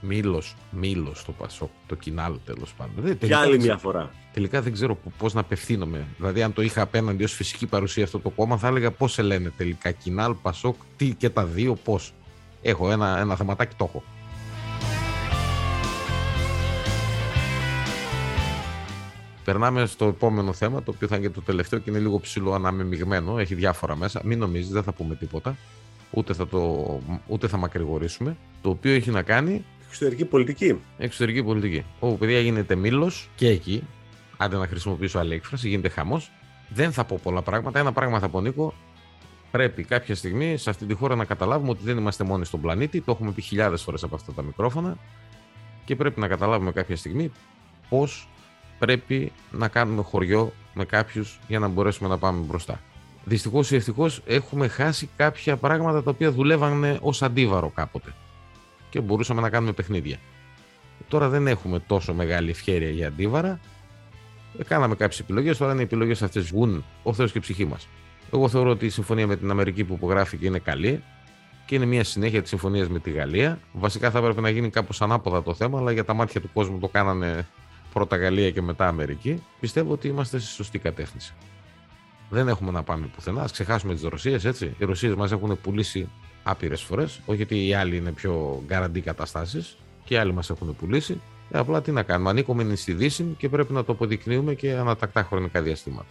Μήλος, 0.00 0.54
μήλος 0.70 1.24
το 1.24 1.32
Πασόκ, 1.32 1.70
το 1.86 1.94
κοινάλ 1.94 2.34
τέλος 2.44 2.72
πάντων. 2.76 2.94
Δεν, 2.96 3.04
Για 3.04 3.16
τελικά, 3.16 3.38
άλλη 3.38 3.50
δεν 3.50 3.60
μια 3.60 3.74
ξέρω- 3.74 3.92
φορά. 3.92 4.10
τελικά 4.32 4.62
δεν 4.62 4.72
ξέρω 4.72 4.98
πώς 5.18 5.34
να 5.34 5.40
απευθύνομαι. 5.40 6.06
Δηλαδή, 6.16 6.42
αν 6.42 6.52
το 6.52 6.62
είχα 6.62 6.82
απέναντι 6.82 7.24
ως 7.24 7.32
φυσική 7.32 7.66
παρουσία 7.66 8.04
αυτό 8.04 8.18
το 8.18 8.30
κόμμα, 8.30 8.56
θα 8.58 8.66
έλεγα 8.68 8.90
πώς 8.90 9.12
σε 9.12 9.22
λένε 9.22 9.52
τελικά. 9.56 9.90
Κοινάλ, 9.90 10.34
Πασόκ, 10.34 10.74
τι 10.96 11.14
και 11.14 11.30
τα 11.30 11.44
δύο, 11.44 11.74
πώς. 11.74 12.12
Έχω 12.62 12.90
ένα, 12.90 13.18
ένα 13.18 13.36
θεματάκι, 13.36 13.74
το 13.76 13.84
έχω. 13.88 14.02
Περνάμε 19.44 19.86
στο 19.86 20.04
επόμενο 20.06 20.52
θέμα, 20.52 20.82
το 20.82 20.92
οποίο 20.94 21.08
θα 21.08 21.16
είναι 21.16 21.26
και 21.26 21.32
το 21.32 21.40
τελευταίο 21.40 21.78
και 21.78 21.90
είναι 21.90 21.98
λίγο 21.98 22.20
ψηλό 22.20 22.52
αναμειγμένο. 22.54 23.38
Έχει 23.38 23.54
διάφορα 23.54 23.96
μέσα. 23.96 24.20
Μην 24.24 24.38
νομίζεις, 24.38 24.70
δεν 24.70 24.82
θα 24.82 24.92
πούμε 24.92 25.14
τίποτα. 25.14 25.56
Ούτε 26.10 26.34
θα, 26.34 26.46
το, 26.46 27.00
ούτε 27.26 27.48
θα 27.48 27.56
μακρηγορήσουμε. 27.56 28.36
Το 28.62 28.70
οποίο 28.70 28.92
έχει 28.92 29.10
να 29.10 29.22
κάνει 29.22 29.64
Εξωτερική 29.86 30.24
πολιτική. 30.24 30.80
εξωτερική 30.98 31.42
πολιτική. 31.44 31.84
Όπου 32.00 32.18
παιδιά 32.18 32.40
γίνεται 32.40 32.74
μήλος 32.74 33.28
και 33.36 33.48
εκεί. 33.48 33.82
Άντε 34.36 34.56
να 34.56 34.66
χρησιμοποιήσω 34.66 35.18
άλλη 35.18 35.34
έκφραση, 35.34 35.68
γίνεται 35.68 35.88
χαμός. 35.88 36.30
Δεν 36.68 36.92
θα 36.92 37.04
πω 37.04 37.18
πολλά 37.22 37.42
πράγματα. 37.42 37.78
Ένα 37.78 37.92
πράγμα 37.92 38.18
θα 38.18 38.28
πω, 38.28 38.40
Νίκο. 38.40 38.74
Πρέπει 39.50 39.82
κάποια 39.84 40.14
στιγμή 40.14 40.56
σε 40.56 40.70
αυτή 40.70 40.86
τη 40.86 40.94
χώρα 40.94 41.14
να 41.14 41.24
καταλάβουμε 41.24 41.70
ότι 41.70 41.80
δεν 41.84 41.96
είμαστε 41.98 42.24
μόνοι 42.24 42.44
στον 42.44 42.60
πλανήτη. 42.60 43.00
Το 43.00 43.12
έχουμε 43.12 43.30
πει 43.32 43.42
χιλιάδες 43.42 43.82
φορές 43.82 44.02
από 44.02 44.14
αυτά 44.14 44.32
τα 44.32 44.42
μικρόφωνα. 44.42 44.96
Και 45.84 45.96
πρέπει 45.96 46.20
να 46.20 46.28
καταλάβουμε 46.28 46.72
κάποια 46.72 46.96
στιγμή 46.96 47.32
πώς 47.88 48.28
πρέπει 48.78 49.32
να 49.50 49.68
κάνουμε 49.68 50.02
χωριό 50.02 50.52
με 50.74 50.84
κάποιους 50.84 51.38
για 51.48 51.58
να 51.58 51.68
μπορέσουμε 51.68 52.08
να 52.08 52.18
πάμε 52.18 52.44
μπροστά. 52.44 52.80
Δυστυχώς 53.24 53.70
ή 53.70 53.76
ευτυχώς 53.76 54.22
έχουμε 54.26 54.68
χάσει 54.68 55.08
κάποια 55.16 55.56
πράγματα 55.56 56.02
τα 56.02 56.10
οποία 56.10 56.32
δουλεύανε 56.32 56.98
ως 57.00 57.22
αντίβαρο 57.22 57.68
κάποτε. 57.68 58.12
Και 58.90 59.00
μπορούσαμε 59.00 59.40
να 59.40 59.50
κάνουμε 59.50 59.72
παιχνίδια. 59.72 60.18
Τώρα 61.08 61.28
δεν 61.28 61.46
έχουμε 61.46 61.78
τόσο 61.78 62.14
μεγάλη 62.14 62.50
ευχαίρεια 62.50 62.90
για 62.90 63.06
αντίβαρα. 63.06 63.60
Ε, 64.58 64.64
Κάναμε 64.64 64.94
κάποιες 64.94 65.20
επιλογές. 65.20 65.56
Τώρα 65.56 65.72
είναι 65.72 65.80
οι 65.80 65.84
επιλογές 65.84 66.22
αυτές 66.22 66.44
βγουν 66.44 66.84
ο 67.02 67.12
Θεός 67.12 67.32
και 67.32 67.38
η 67.38 67.40
ψυχή 67.40 67.64
μας. 67.64 67.88
Εγώ 68.32 68.48
θεωρώ 68.48 68.70
ότι 68.70 68.86
η 68.86 68.88
συμφωνία 68.88 69.26
με 69.26 69.36
την 69.36 69.50
Αμερική 69.50 69.84
που 69.84 69.94
υπογράφηκε 69.94 70.46
είναι 70.46 70.58
καλή 70.58 71.02
και 71.66 71.74
είναι 71.74 71.84
μια 71.84 72.04
συνέχεια 72.04 72.40
της 72.40 72.50
συμφωνίας 72.50 72.88
με 72.88 72.98
τη 72.98 73.10
Γαλλία. 73.10 73.58
Βασικά 73.72 74.10
θα 74.10 74.18
έπρεπε 74.18 74.40
να 74.40 74.48
γίνει 74.48 74.70
κάπως 74.70 75.02
ανάποδα 75.02 75.42
το 75.42 75.54
θέμα, 75.54 75.78
αλλά 75.78 75.92
για 75.92 76.04
τα 76.04 76.14
μάτια 76.14 76.40
του 76.40 76.50
κόσμου 76.52 76.78
το 76.78 76.88
κάνανε 76.88 77.46
πρώτα 77.94 78.16
Γαλλία 78.16 78.50
και 78.50 78.62
μετά 78.62 78.88
Αμερική. 78.88 79.42
Πιστεύω 79.60 79.92
ότι 79.92 80.08
είμαστε 80.08 80.38
στη 80.38 80.48
σωστή 80.48 80.78
κατεύθυνση. 80.78 81.34
Δεν 82.30 82.48
έχουμε 82.48 82.70
να 82.70 82.82
πάμε 82.82 83.06
πουθενά. 83.14 83.42
Α 83.42 83.46
ξεχάσουμε 83.52 83.94
τις 83.94 84.02
Ρωσίες, 84.02 84.44
έτσι. 84.44 84.74
Οι 84.78 84.84
Ρωσίες 84.84 85.14
μας 85.14 85.32
έχουν 85.32 85.58
πουλήσει 85.62 86.08
άπειρες 86.42 86.82
φορές. 86.82 87.20
Όχι 87.26 87.42
ότι 87.42 87.66
οι 87.66 87.74
άλλοι 87.74 87.96
είναι 87.96 88.12
πιο 88.12 88.62
γκαραντί 88.66 89.00
καταστάσεις 89.00 89.76
και 90.04 90.14
οι 90.14 90.16
άλλοι 90.16 90.32
μας 90.32 90.50
έχουν 90.50 90.76
πουλήσει. 90.76 91.20
Ε, 91.50 91.58
απλά 91.58 91.82
τι 91.82 91.92
να 91.92 92.02
κάνουμε. 92.02 92.30
Ανήκουμε 92.30 92.74
στη 92.74 92.92
Δύση 92.92 93.34
και 93.38 93.48
πρέπει 93.48 93.72
να 93.72 93.84
το 93.84 93.92
αποδεικνύουμε 93.92 94.54
και 94.54 94.72
ανατακτά 94.72 95.22
χρονικά 95.22 95.62
διαστήματα. 95.62 96.06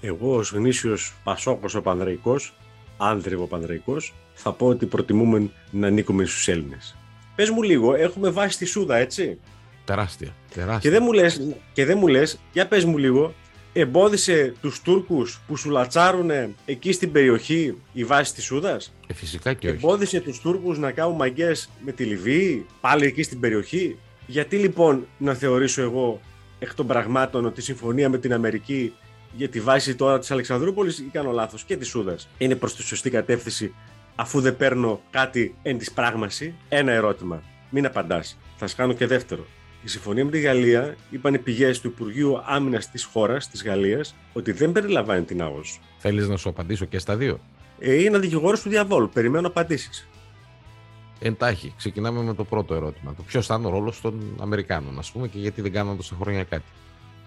Εγώ 0.00 0.36
ως 0.36 0.52
γνήσιος 0.52 1.14
Πασόκος 1.24 1.74
ο 1.74 1.82
Πανδρεϊκός, 1.82 2.54
άνδρευο 2.96 3.46
Πανδρεϊκός, 3.46 4.14
θα 4.34 4.52
πω 4.52 4.66
ότι 4.66 4.86
προτιμούμε 4.86 5.50
να 5.70 5.86
ανήκουμε 5.86 6.24
στους 6.24 6.48
Έλληνες. 6.48 6.96
Πες 7.34 7.50
μου 7.50 7.62
λίγο, 7.62 7.94
έχουμε 7.94 8.30
βάσει 8.30 8.58
τη 8.58 8.64
Σούδα, 8.64 8.96
έτσι; 8.96 9.38
Τεράστια. 9.88 10.34
τεράστια. 10.54 10.90
Και 10.90 10.90
δεν 10.90 11.02
μου 11.02 11.12
λες, 11.12 11.54
και 11.72 11.84
δεν 11.84 11.98
μου 11.98 12.06
λες 12.06 12.38
για 12.52 12.66
πες 12.66 12.84
μου 12.84 12.98
λίγο, 12.98 13.34
εμπόδισε 13.72 14.54
τους 14.60 14.80
Τούρκους 14.82 15.40
που 15.46 15.56
σου 15.56 15.70
λατσάρουνε 15.70 16.50
εκεί 16.64 16.92
στην 16.92 17.12
περιοχή 17.12 17.74
η 17.92 18.04
βάση 18.04 18.34
της 18.34 18.44
Σούδας; 18.44 18.94
Ε, 19.06 19.12
φυσικά 19.14 19.52
και 19.52 19.68
όχι. 19.68 19.76
Εμπόδισε 19.76 20.20
τους 20.20 20.40
Τούρκους 20.40 20.78
να 20.78 20.90
κάνουν 20.90 21.16
μαγκές 21.16 21.70
με 21.84 21.92
τη 21.92 22.04
Λιβύη, 22.04 22.66
πάλι 22.80 23.06
εκεί 23.06 23.22
στην 23.22 23.40
περιοχή; 23.40 23.98
Γιατί 24.26 24.56
λοιπόν 24.56 25.06
να 25.18 25.34
θεωρήσω 25.34 25.82
εγώ 25.82 26.20
εκ 26.58 26.74
των 26.74 26.86
πραγμάτων 26.86 27.46
ότι 27.46 27.60
η 27.60 27.62
συμφωνία 27.62 28.08
με 28.08 28.18
την 28.18 28.32
Αμερική 28.32 28.92
για 29.36 29.48
τη 29.48 29.60
βάση 29.60 29.94
τώρα 29.94 30.18
της 30.18 30.30
Αλεξανδρούπολης 30.30 30.98
ή 30.98 31.08
κάνω 31.12 31.30
λάθος 31.30 31.64
και 31.64 31.76
της 31.76 31.88
Σούδας 31.88 32.28
είναι 32.38 32.54
προς 32.54 32.76
τη 32.76 32.82
σωστή 32.82 33.10
κατεύθυνση 33.10 33.74
αφού 34.14 34.40
δεν 34.40 34.56
παίρνω 34.56 35.00
κάτι 35.10 35.54
εν 35.62 35.78
της 35.78 35.92
πράγμαση; 35.92 36.54
Ένα 36.68 36.92
ερώτημα. 36.92 37.42
Μην 37.70 37.86
απαντάς. 37.86 38.38
Θα 38.56 38.66
σας 38.66 38.76
κάνω 38.76 38.92
και 38.92 39.06
δεύτερο. 39.06 39.46
Η 39.84 39.88
συμφωνία 39.88 40.24
με 40.24 40.30
τη 40.30 40.40
Γαλλία 40.40 40.96
είπαν 41.10 41.34
οι 41.34 41.38
πηγές 41.38 41.80
του 41.80 41.86
Υπουργείου 41.86 42.42
Άμυνας 42.44 42.90
της 42.90 43.04
χώρας, 43.04 43.48
της 43.48 43.64
Γαλλίας, 43.64 44.14
ότι 44.32 44.52
δεν 44.52 44.72
περιλαμβάνει 44.72 45.24
την 45.24 45.42
ΑΟΣ. 45.42 45.80
Θέλεις 45.98 46.28
να 46.28 46.36
σου 46.36 46.48
απαντήσω 46.48 46.84
και 46.84 46.98
στα 46.98 47.16
δύο; 47.16 47.40
Ε, 47.78 48.02
είναι 48.02 48.18
δικηγόρος 48.18 48.62
του 48.62 48.68
διαβόλου. 48.68 49.08
Περιμένω 49.08 49.46
απαντήσεις. 49.46 50.08
Εντάχει, 51.20 51.74
ξεκινάμε 51.76 52.22
με 52.22 52.34
το 52.34 52.44
πρώτο 52.44 52.74
ερώτημα. 52.74 53.14
Το 53.14 53.22
ποιος 53.22 53.46
θα 53.46 53.54
είναι 53.54 53.66
ο 53.66 53.70
ρόλος 53.70 54.00
των 54.00 54.20
Αμερικάνων, 54.40 54.98
ας 54.98 55.10
πούμε, 55.10 55.28
και 55.28 55.38
γιατί 55.38 55.60
δεν 55.60 55.72
κάνουν 55.72 55.96
τόσα 55.96 56.16
χρόνια 56.20 56.44
κάτι. 56.44 56.64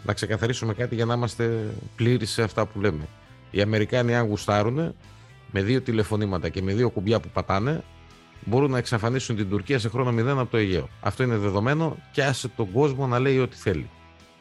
Να 0.04 0.14
ξεκαθαρίσουμε 0.14 0.74
κάτι 0.74 0.96
για 0.96 1.06
να 1.06 1.14
είμαστε 1.14 1.74
πλήρεις 1.96 2.30
σε 2.32 2.44
αυτά 2.44 2.66
που 2.66 2.80
λέμε. 2.82 3.08
Οι 3.52 3.62
Αμερικάνοι, 3.62 4.16
αν 4.16 4.28
γουστάρουν, 4.28 4.96
με 5.52 5.62
δύο 5.62 5.82
τηλεφωνήματα 5.82 6.50
και 6.50 6.62
με 6.62 6.74
δύο 6.74 6.90
κουμπιά 6.90 7.20
που 7.20 7.30
πατάνε, 7.34 7.84
μπορούν 8.46 8.72
να 8.72 8.78
εξαφανίσουν 8.78 9.36
την 9.36 9.50
Τουρκία 9.50 9.80
σε 9.80 9.90
χρόνο 9.90 10.12
μηδέν 10.12 10.40
από 10.40 10.52
το 10.52 10.58
Αιγαίο. 10.58 10.90
Αυτό 11.02 11.24
είναι 11.24 11.38
δεδομένο 11.38 11.98
και 12.12 12.24
άσε 12.24 12.48
τον 12.48 12.72
κόσμο 12.72 13.08
να 13.08 13.20
λέει 13.20 13.40
ό,τι 13.40 13.56
θέλει. 13.56 13.90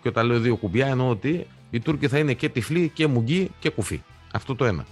Και 0.02 0.08
όταν 0.08 0.26
λέω 0.26 0.38
δύο 0.38 0.56
κουμπιά, 0.56 0.86
εννοώ 0.86 1.08
ότι 1.08 1.46
οι 1.70 1.80
Τούρκοι 1.80 2.08
θα 2.08 2.18
είναι 2.18 2.32
και 2.32 2.48
τυφλοί 2.48 2.88
και 2.88 3.06
μουγγί 3.06 3.50
και 3.58 3.70
κουφοί. 3.70 4.02
Αυτό 4.32 4.54
το 4.54 4.64
ένα. 4.64 4.86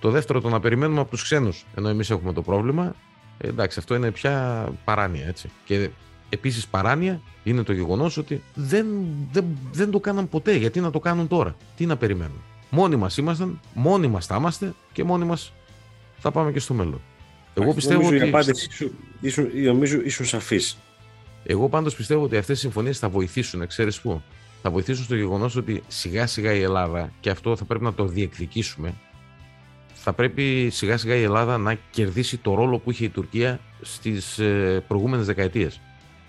Το 0.00 0.10
δεύτερο, 0.10 0.40
το 0.40 0.48
να 0.48 0.60
περιμένουμε 0.60 1.00
από 1.00 1.10
τους 1.10 1.22
ξένους, 1.22 1.64
ενώ 1.74 1.88
εμείς 1.88 2.10
έχουμε 2.10 2.32
το 2.32 2.42
πρόβλημα, 2.42 2.94
ε, 3.38 3.48
εντάξει, 3.48 3.78
αυτό 3.78 3.94
είναι 3.94 4.10
πια 4.10 4.68
παράνοια, 4.84 5.26
έτσι. 5.26 5.50
Και 5.64 5.90
επίσης 6.28 6.66
παράνοια 6.66 7.20
είναι 7.44 7.62
το 7.62 7.72
γεγονός 7.72 8.16
ότι 8.16 8.42
δεν, 8.54 8.86
δεν, 9.32 9.44
δεν 9.72 9.90
το 9.90 10.00
κάναν 10.00 10.28
ποτέ. 10.28 10.56
Γιατί 10.56 10.80
να 10.80 10.90
το 10.90 11.00
κάνουν 11.00 11.28
τώρα, 11.28 11.56
τι 11.76 11.86
να 11.86 11.96
περιμένουν. 11.96 12.42
Μόνοι 12.70 12.96
μας 12.96 13.16
ήμασταν, 13.16 13.60
μόνοι 13.74 14.06
μας 14.06 14.26
θα 14.26 14.36
είμαστε 14.36 14.74
και 14.92 15.04
μόνοι 15.04 15.24
μας 15.24 15.52
θα 16.18 16.30
πάμε 16.30 16.52
και 16.52 16.58
στο 16.58 16.74
μέλλον. 16.74 17.00
Εγώ 17.54 17.74
πιστεύω 17.74 18.06
ότι. 18.06 18.16
Η 18.16 18.20
απάντηση 18.20 18.92
ήσουν, 19.20 19.48
νομίζω 19.64 20.00
ήσουν 20.04 20.26
σαφής. 20.26 20.76
Εγώ 21.44 21.68
πάντως 21.68 21.94
πιστεύω 21.96 22.22
ότι 22.22 22.36
αυτές 22.36 22.56
οι 22.56 22.60
συμφωνίες 22.60 22.98
θα 22.98 23.08
βοηθήσουν, 23.08 23.66
ξέρεις 23.66 24.00
πού; 24.00 24.22
Θα 24.62 24.70
βοηθήσουν 24.70 25.04
στο 25.04 25.14
γεγονός 25.14 25.56
ότι 25.56 25.82
σιγά 25.88 26.26
σιγά 26.26 26.52
η 26.52 26.62
Ελλάδα, 26.62 27.12
και 27.20 27.30
αυτό 27.30 27.56
θα 27.56 27.64
πρέπει 27.64 27.84
να 27.84 27.94
το 27.94 28.06
διεκδικήσουμε, 28.06 28.94
θα 29.94 30.12
πρέπει 30.12 30.68
σιγά 30.70 30.96
σιγά 30.96 31.14
η 31.14 31.22
Ελλάδα 31.22 31.58
να 31.58 31.78
κερδίσει 31.90 32.36
το 32.36 32.54
ρόλο 32.54 32.78
που 32.78 32.90
είχε 32.90 33.04
η 33.04 33.08
Τουρκία 33.08 33.60
στις 33.80 34.38
ε, 34.38 34.84
προηγούμενες 34.88 35.26
δεκαετίες. 35.26 35.80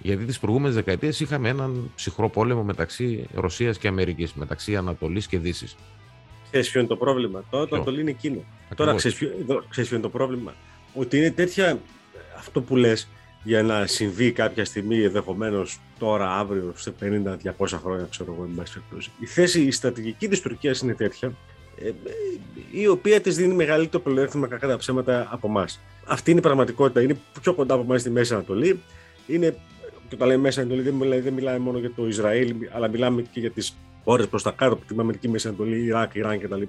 Γιατί 0.01 0.25
τις 0.25 0.39
προηγούμενες 0.39 0.75
δεκαετίες 0.75 1.19
είχαμε 1.19 1.49
έναν 1.49 1.91
ψυχρό 1.95 2.29
πόλεμο 2.29 2.63
μεταξύ 2.63 3.27
Ρωσίας 3.33 3.77
και 3.77 3.88
Αμερικής, 3.88 4.33
μεταξύ 4.33 4.75
Ανατολής 4.75 5.27
και 5.27 5.38
Δύσης. 5.39 5.75
Ξέρεις 6.45 6.69
ποιο 6.69 6.79
είναι 6.79 6.89
το 6.89 6.95
πρόβλημα; 6.95 7.43
Τώρα 7.49 7.67
το 7.67 7.75
Ανατολή 7.75 8.01
είναι 8.01 8.09
εκείνο. 8.09 8.43
Τώρα 8.75 8.95
ξέρεις 8.95 9.17
ποιο, 9.17 9.29
ποιο 9.69 9.86
είναι 9.91 9.99
το 9.99 10.09
πρόβλημα; 10.09 10.53
Ότι 10.93 11.17
είναι 11.17 11.32
τέτοια 11.32 11.79
αυτό 12.38 12.62
που 12.62 12.75
λες 12.75 13.08
για 13.43 13.63
να 13.63 13.86
συμβεί 13.86 14.32
κάποια 14.32 14.65
στιγμή 14.65 15.03
ενδεχομένως 15.03 15.79
τώρα, 15.99 16.38
αύριο, 16.38 16.73
σε 16.75 16.93
50-200 17.01 17.67
χρόνια, 17.67 18.08
ξέρω 18.10 18.34
εγώ, 18.34 18.49
Η 19.19 19.25
θέση, 19.25 19.62
η 19.62 19.71
στρατηγική 19.71 20.27
της 20.27 20.41
Τουρκίας 20.41 20.79
είναι 20.79 20.93
τέτοια 20.93 21.34
ε, 21.82 21.91
η 22.71 22.88
οποία 22.88 23.21
της 23.21 23.36
δίνει 23.36 23.53
μεγαλύτερο 23.53 24.03
πλεονέκτημα 24.03 24.47
κακά 24.47 24.67
τα 24.67 24.77
ψέματα 24.77 25.27
από 25.32 25.47
εμάς. 25.47 25.79
Αυτή 26.06 26.32
είναι 26.32 26.39
η 26.39 26.43
πραγματικότητα. 26.43 27.01
Είναι 27.01 27.17
πιο 27.41 27.53
κοντά 27.53 27.73
από 27.73 27.84
εμάς 27.84 28.01
στη 28.01 28.10
Μέση 28.10 28.34
Ανατολή. 28.34 28.82
Είναι, 29.27 29.49
και 30.08 30.15
όταν 30.15 30.27
λέμε 30.27 30.41
Μέση 30.41 30.60
Ανατολή, 30.60 30.82
δεν 30.82 30.93
μιλάμε, 30.93 31.21
δεν 31.21 31.34
μιλάμε 31.34 31.58
μόνο 31.58 31.77
για 31.77 31.91
το 31.95 32.08
Ισραήλ, 32.08 32.56
αλλά 32.71 32.88
μιλάμε 32.88 33.21
και 33.21 33.39
για 33.39 33.51
τις 33.51 33.75
χώρες 34.03 34.27
προς 34.27 34.43
τα 34.43 34.51
κάτω, 34.51 34.79
την 34.88 34.99
Αμερική 34.99 35.27
Μέση 35.27 35.47
Ανατολή, 35.47 35.84
Ιράκ, 35.86 36.15
Ιράν 36.15 36.39
κτλ. 36.39 36.62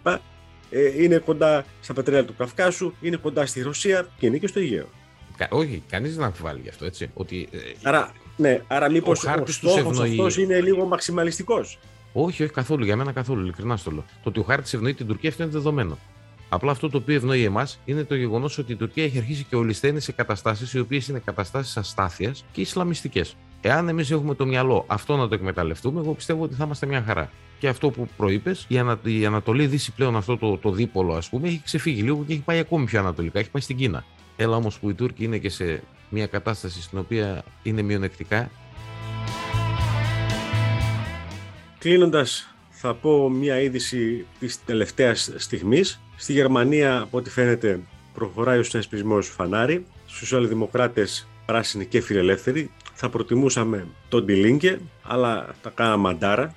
Ε, 0.71 1.03
είναι 1.03 1.17
κοντά 1.19 1.65
στα 1.81 1.93
πετρέλαια 1.93 2.25
του 2.25 2.35
Καυκάσου, 2.37 2.93
είναι 3.01 3.17
κοντά 3.17 3.47
στη 3.47 3.63
Ρωσία 3.63 4.09
και 4.19 4.27
είναι 4.27 4.39
και 4.39 4.47
στο 4.47 4.61
Αιγαίο. 4.61 4.87
όχι, 5.51 5.83
κανείς 5.89 6.17
δεν 6.17 6.25
αμφιβάλλει 6.25 6.61
γι' 6.61 6.69
αυτό, 6.69 6.85
έτσι. 6.85 7.11
Ότι, 7.15 7.49
ε, 7.51 7.59
άρα, 7.83 8.13
ναι, 8.37 8.63
άρα 8.67 8.91
μήπως 8.91 9.25
ο, 9.25 9.31
ο 9.43 9.47
στόχος 9.47 10.01
αυτός 10.01 10.37
είναι 10.37 10.61
λίγο 10.61 10.85
μαξιμαλιστικός. 10.85 11.79
Όχι, 12.17 12.43
όχι 12.43 12.53
καθόλου. 12.53 12.85
Για 12.85 12.97
μένα 12.97 13.13
καθόλου. 13.13 13.41
Ειλικρινά 13.41 13.77
στο 13.77 13.91
λέω. 13.91 14.05
Το 14.23 14.29
ότι 14.29 14.41
ο 14.41 14.43
χάρτη 14.43 14.71
ευνοεί 14.75 14.95
την 14.95 15.07
Τουρκία 15.07 15.31
αυτό 15.31 15.43
είναι 15.43 15.53
δεδομένο. 15.53 15.99
Απλά 16.49 16.71
αυτό 16.71 16.91
το 16.91 16.97
οποίο 16.97 17.15
ευνοεί 17.15 17.45
εμάς 17.45 17.79
είναι 17.85 18.05
το 18.05 18.15
γεγονός 18.15 18.59
ότι 18.59 18.73
η 18.73 18.77
Τουρκία 18.77 19.05
έχει 19.05 19.19
αρχίσει 19.19 19.45
και 19.45 19.57
ολισθαίνει 19.57 20.01
σε 20.01 20.13
καταστάσεις 20.13 20.73
οι 20.73 20.79
οποίες 20.79 21.09
είναι 21.09 21.19
καταστάσεις 21.25 21.77
αστάθειας 21.77 22.45
και 22.53 22.61
ισλαμιστικές. 22.61 23.37
Εάν 23.61 23.89
εμείς 23.89 24.11
έχουμε 24.11 24.35
το 24.35 24.47
μυαλό 24.47 24.85
αυτό 24.87 25.17
να 25.17 25.29
το 25.29 25.35
εκμεταλλευτούμε, 25.35 26.01
εγώ 26.01 26.13
πιστεύω 26.13 26.45
ότι 26.45 26.55
θα 26.55 26.65
είμαστε 26.65 26.87
μια 26.87 27.03
χαρά. 27.07 27.31
Και 27.65 27.71
αυτό 27.71 27.91
που 27.91 28.09
προείπες, 28.17 28.65
η, 28.69 28.79
Ανα... 28.79 28.99
η 29.03 29.27
Ανατολή 29.27 29.67
Δύση 29.67 29.93
πλέον 29.93 30.17
αυτό 30.17 30.37
το, 30.37 30.57
το 30.57 30.71
δίπολο, 30.71 31.15
ας 31.15 31.29
πούμε, 31.29 31.49
έχει 31.49 31.61
ξεφύγει 31.65 32.03
λίγο 32.03 32.25
και 32.27 32.33
έχει 32.33 32.43
πάει 32.43 32.59
ακόμη 32.59 32.85
πιο 32.85 32.99
ανατολικά, 32.99 33.39
έχει 33.39 33.51
πάει 33.51 33.63
στην 33.63 33.77
Κίνα. 33.77 34.05
Έλα 34.37 34.57
όμως 34.57 34.79
που 34.79 34.91
οι 34.91 34.95
Τούρκοι 34.95 35.25
είναι 35.25 35.39
και 35.39 35.49
σε 35.49 35.83
μια 36.09 36.27
κατάσταση 36.27 36.83
στην 36.83 36.99
οποία 36.99 37.45
είναι 37.63 37.83
μειονεκτικά 37.83 38.51
Κλείνοντας, 41.79 42.55
θα 42.69 42.95
πω 42.95 43.29
μια 43.29 43.61
είδηση 43.61 44.27
της 44.39 44.65
τελευταίας 44.65 45.33
στιγμής. 45.37 46.01
Στη 46.17 46.33
Γερμανία, 46.33 47.01
από 47.01 47.17
ό,τι 47.17 47.31
φαίνεται, 47.31 47.81
προχωράει 48.15 48.59
ο 48.59 48.63
συνασπισμός 48.63 49.29
Φανάρι. 49.29 49.87
Στους 50.07 50.19
σοσιαλδημοκράτες, 50.19 51.27
πράσινοι 51.47 51.87
και 51.87 52.01
φιλελεύθεροι. 52.01 52.71
Θα 52.95 53.09
προτιμούσαμε 53.09 53.87
τον 54.09 54.27
Τιλίνκε, 54.27 54.79
αλλά 55.03 55.55
τα 55.63 55.71
κάναμε 55.71 55.97
μαντάρα 55.97 56.55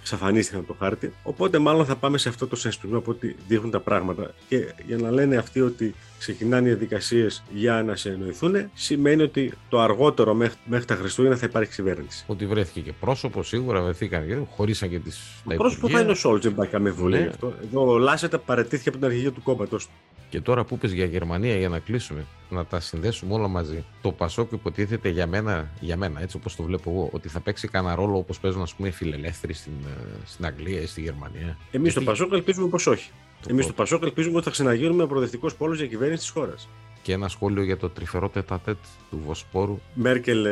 εξαφανίστηκαν 0.00 0.60
από 0.60 0.72
το 0.72 0.76
χάρτη. 0.78 1.12
Οπότε, 1.22 1.58
μάλλον 1.58 1.84
θα 1.84 1.96
πάμε 1.96 2.18
σε 2.18 2.28
αυτό 2.28 2.46
το 2.46 2.56
συνασπισμό 2.56 2.98
από 2.98 3.10
ό,τι 3.10 3.34
δείχνουν 3.48 3.70
τα 3.70 3.80
πράγματα. 3.80 4.34
Και 4.48 4.74
για 4.86 4.96
να 4.96 5.10
λένε 5.10 5.36
αυτοί 5.36 5.60
ότι 5.60 5.94
ξεκινάνε 6.18 6.66
οι 6.66 6.70
διαδικασίες 6.70 7.42
για 7.52 7.82
να 7.82 7.96
σε 7.96 8.10
εννοηθούν, 8.10 8.70
σημαίνει 8.74 9.22
ότι 9.22 9.52
το 9.68 9.80
αργότερο 9.80 10.34
μέχρι, 10.34 10.58
μέχρι 10.64 10.84
τα 10.84 10.94
Χριστούγεννα 10.94 11.36
θα 11.36 11.46
υπάρχει 11.46 11.74
κυβέρνηση. 11.74 12.24
Ότι 12.26 12.46
βρέθηκε 12.46 12.80
και 12.80 12.92
πρόσωπος, 13.00 13.48
σίγουρα 13.48 13.82
βρεθήκαν 13.82 14.26
και 14.26 14.36
χωρίσαν 14.50 14.88
και 14.88 14.98
τι. 14.98 15.10
Πρόσωπο 15.56 15.88
θα 15.88 16.00
είναι 16.00 16.10
ο 16.10 16.14
Σόλτ, 16.14 16.42
δεν 16.42 16.54
πάει 16.54 16.66
καμία 16.66 16.92
βουλή 16.92 17.18
ναι. 17.18 17.26
αυτό. 17.26 17.54
Εδώ 17.62 17.92
ο 17.92 17.98
Λάσετα 17.98 18.38
παρετήθηκε 18.38 18.88
από 18.88 18.98
την 18.98 19.06
αρχηγία 19.06 19.32
του 19.32 19.42
κόμματος. 19.42 19.88
Και 20.30 20.40
τώρα 20.40 20.64
που 20.64 20.78
πες 20.78 20.92
για 20.92 21.04
Γερμανία, 21.04 21.56
για 21.56 21.68
να 21.68 21.78
κλείσουμε, 21.78 22.26
να 22.50 22.64
τα 22.64 22.80
συνδέσουμε 22.80 23.34
όλα 23.34 23.48
μαζί. 23.48 23.84
Το 24.02 24.12
Πασόκ 24.12 24.52
υποτίθεται 24.52 25.08
για 25.08 25.26
μένα, 25.26 25.70
για 25.80 25.96
μένα 25.96 26.22
έτσι 26.22 26.36
όπως 26.36 26.56
το 26.56 26.62
βλέπω 26.62 26.90
εγώ, 26.90 27.08
ότι 27.12 27.28
θα 27.28 27.40
παίξει 27.40 27.68
κανένα 27.68 27.94
ρόλο 27.94 28.16
όπως 28.16 28.40
παίζουν 28.40 28.62
ας 28.62 28.74
πούμε, 28.74 28.88
οι 28.88 28.90
φιλελεύθεροι 28.90 29.52
στην, 29.52 29.72
ε, 29.86 30.16
στην 30.24 30.44
Αγγλία 30.44 30.80
ή 30.80 30.86
στη 30.86 31.00
Γερμανία. 31.00 31.58
Εμείς 31.70 31.94
το 31.94 32.00
Πασόκ 32.00 32.32
ελπίζουμε 32.32 32.68
πως 32.68 32.86
όχι. 32.86 33.10
Εμείς 33.48 33.66
το 33.66 33.72
Πασόκ 33.72 34.02
ελπίζουμε 34.02 34.36
ότι 34.36 34.44
θα 34.44 34.50
ξαναγίνουμε 34.50 35.06
προοδευτικός 35.06 35.54
πόλος 35.54 35.78
για 35.78 35.86
κυβέρνηση 35.86 36.20
της 36.20 36.30
χώρας. 36.30 36.68
Και 37.02 37.12
ένα 37.12 37.28
σχόλιο 37.28 37.62
για 37.62 37.76
το 37.76 37.88
τρυφερό 37.88 38.28
τετατέτ 38.28 38.78
του 39.10 39.20
Βοσπόρου. 39.26 39.80
Μέρκελ 39.94 40.46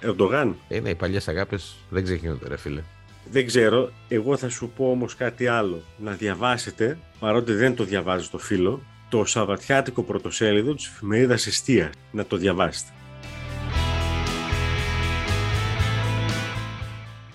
Ερντογάν. 0.00 0.56
Ε, 0.68 0.80
ναι, 0.80 0.88
οι 0.88 0.94
παλιές 0.94 1.28
αγάπες 1.28 1.76
δεν 1.90 2.04
ξεκινούνται, 2.04 2.48
ρε 2.48 2.56
φίλε. 2.56 2.82
Δεν 3.30 3.46
ξέρω. 3.46 3.90
Εγώ 4.08 4.36
θα 4.36 4.48
σου 4.48 4.72
πω 4.76 4.90
όμως 4.90 5.14
κάτι 5.14 5.46
άλλο. 5.46 5.82
Να 5.98 6.12
διαβάσετε, 6.12 6.98
παρότι 7.18 7.52
δεν 7.52 7.74
το 7.74 7.84
διαβάζει 7.84 8.28
το 8.28 8.38
φίλο, 8.38 8.82
το 9.10 9.24
Σαββατιάτικο 9.24 10.02
πρωτοσέλιδο 10.02 10.74
της 10.74 10.86
εφημερίδας 10.86 11.46
Εστία. 11.46 11.92
Να 12.10 12.24
το 12.24 12.36
διαβάσετε. 12.36 12.90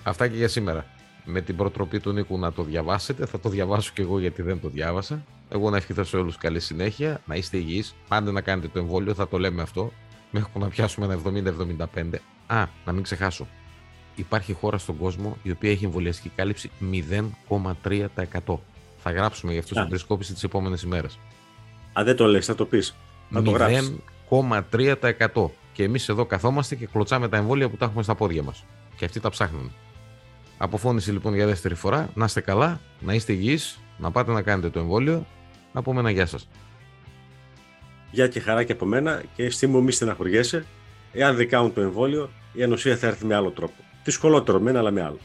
Αυτά 0.02 0.28
και 0.28 0.36
για 0.36 0.48
σήμερα. 0.48 0.86
Με 1.24 1.40
την 1.40 1.56
προτροπή 1.56 2.00
του 2.00 2.12
Νίκου 2.12 2.38
να 2.38 2.52
το 2.52 2.62
διαβάσετε, 2.62 3.26
θα 3.26 3.40
το 3.40 3.48
διαβάσω 3.48 3.90
και 3.94 4.02
εγώ 4.02 4.20
γιατί 4.20 4.42
δεν 4.42 4.60
το 4.60 4.68
διάβασα. 4.68 5.24
Εγώ 5.48 5.70
να 5.70 5.76
ευχηθώ 5.76 6.04
σε 6.04 6.16
όλους 6.16 6.36
καλή 6.36 6.60
συνέχεια, 6.60 7.20
να 7.26 7.34
είστε 7.34 7.56
υγιείς. 7.56 7.94
Πάντε 8.08 8.30
να 8.30 8.40
κάνετε 8.40 8.68
το 8.68 8.78
εμβόλιο, 8.78 9.14
θα 9.14 9.28
το 9.28 9.38
λέμε 9.38 9.62
αυτό. 9.62 9.92
Μέχρι 10.30 10.48
που 10.52 10.58
να 10.58 10.68
πιάσουμε 10.68 11.06
ένα 11.06 11.14
70-75. 11.14 12.18
Α, 12.46 12.66
να 12.84 12.92
μην 12.92 13.02
ξεχάσω. 13.02 13.46
Υπάρχει 14.14 14.52
χώρα 14.52 14.78
στον 14.78 14.96
κόσμο 14.96 15.36
η 15.42 15.50
οποία 15.50 15.70
έχει 15.70 15.84
εμβολιαστική 15.84 16.30
κάλυψη 16.36 16.70
0,3%. 16.80 18.58
Θα 18.98 19.10
γράψουμε 19.10 19.52
γι' 19.52 19.58
αυτό 19.58 19.74
στην 19.74 19.88
περισκόπηση 19.88 20.32
τις 20.32 20.42
επόμενες 20.42 20.82
ημέρες. 20.82 21.18
Αν 21.98 22.04
δεν 22.04 22.16
το 22.16 22.26
λες, 22.26 22.46
θα 22.46 22.54
το 22.54 22.64
πεις. 22.66 22.96
Θα 23.30 23.42
το 23.42 23.56
0,3%. 24.28 25.50
Και 25.72 25.82
εμείς 25.82 26.08
εδώ 26.08 26.26
καθόμαστε 26.26 26.74
και 26.74 26.86
κλωτσάμε 26.86 27.28
τα 27.28 27.36
εμβόλια 27.36 27.68
που 27.68 27.76
τα 27.76 27.84
έχουμε 27.84 28.02
στα 28.02 28.14
πόδια 28.14 28.42
μας. 28.42 28.64
Και 28.96 29.04
αυτοί 29.04 29.20
τα 29.20 29.30
ψάχνουν. 29.30 29.72
Αποφώνηση 30.58 31.12
λοιπόν 31.12 31.34
για 31.34 31.46
δεύτερη 31.46 31.74
φορά. 31.74 32.10
Να 32.14 32.24
είστε 32.24 32.40
καλά, 32.40 32.80
να 33.00 33.14
είστε 33.14 33.32
υγιείς, 33.32 33.78
να 33.98 34.10
πάτε 34.10 34.32
να 34.32 34.42
κάνετε 34.42 34.70
το 34.70 34.78
εμβόλιο. 34.78 35.26
Να 35.72 35.82
πούμε 35.82 36.00
ένα 36.00 36.10
γεια 36.10 36.26
σας. 36.26 36.48
Γεια 38.10 38.28
και 38.28 38.40
χαρά 38.40 38.64
και 38.64 38.72
από 38.72 38.86
μένα 38.86 39.22
και 39.34 39.44
αισθήμου 39.44 39.82
μη 39.82 39.92
στεναχωριέσαι. 39.92 40.64
Εάν 41.12 41.36
δεν 41.36 41.48
κάνουν 41.48 41.72
το 41.72 41.80
εμβόλιο, 41.80 42.30
η 42.52 42.62
ανοσία 42.62 42.96
θα 42.96 43.06
έρθει 43.06 43.24
με 43.24 43.34
άλλο 43.34 43.50
τρόπο. 43.50 43.84
Δυσκολότερο 44.04 44.60
μένα, 44.60 44.78
αλλά 44.78 44.90
με 44.90 45.02
άλλο. 45.02 45.18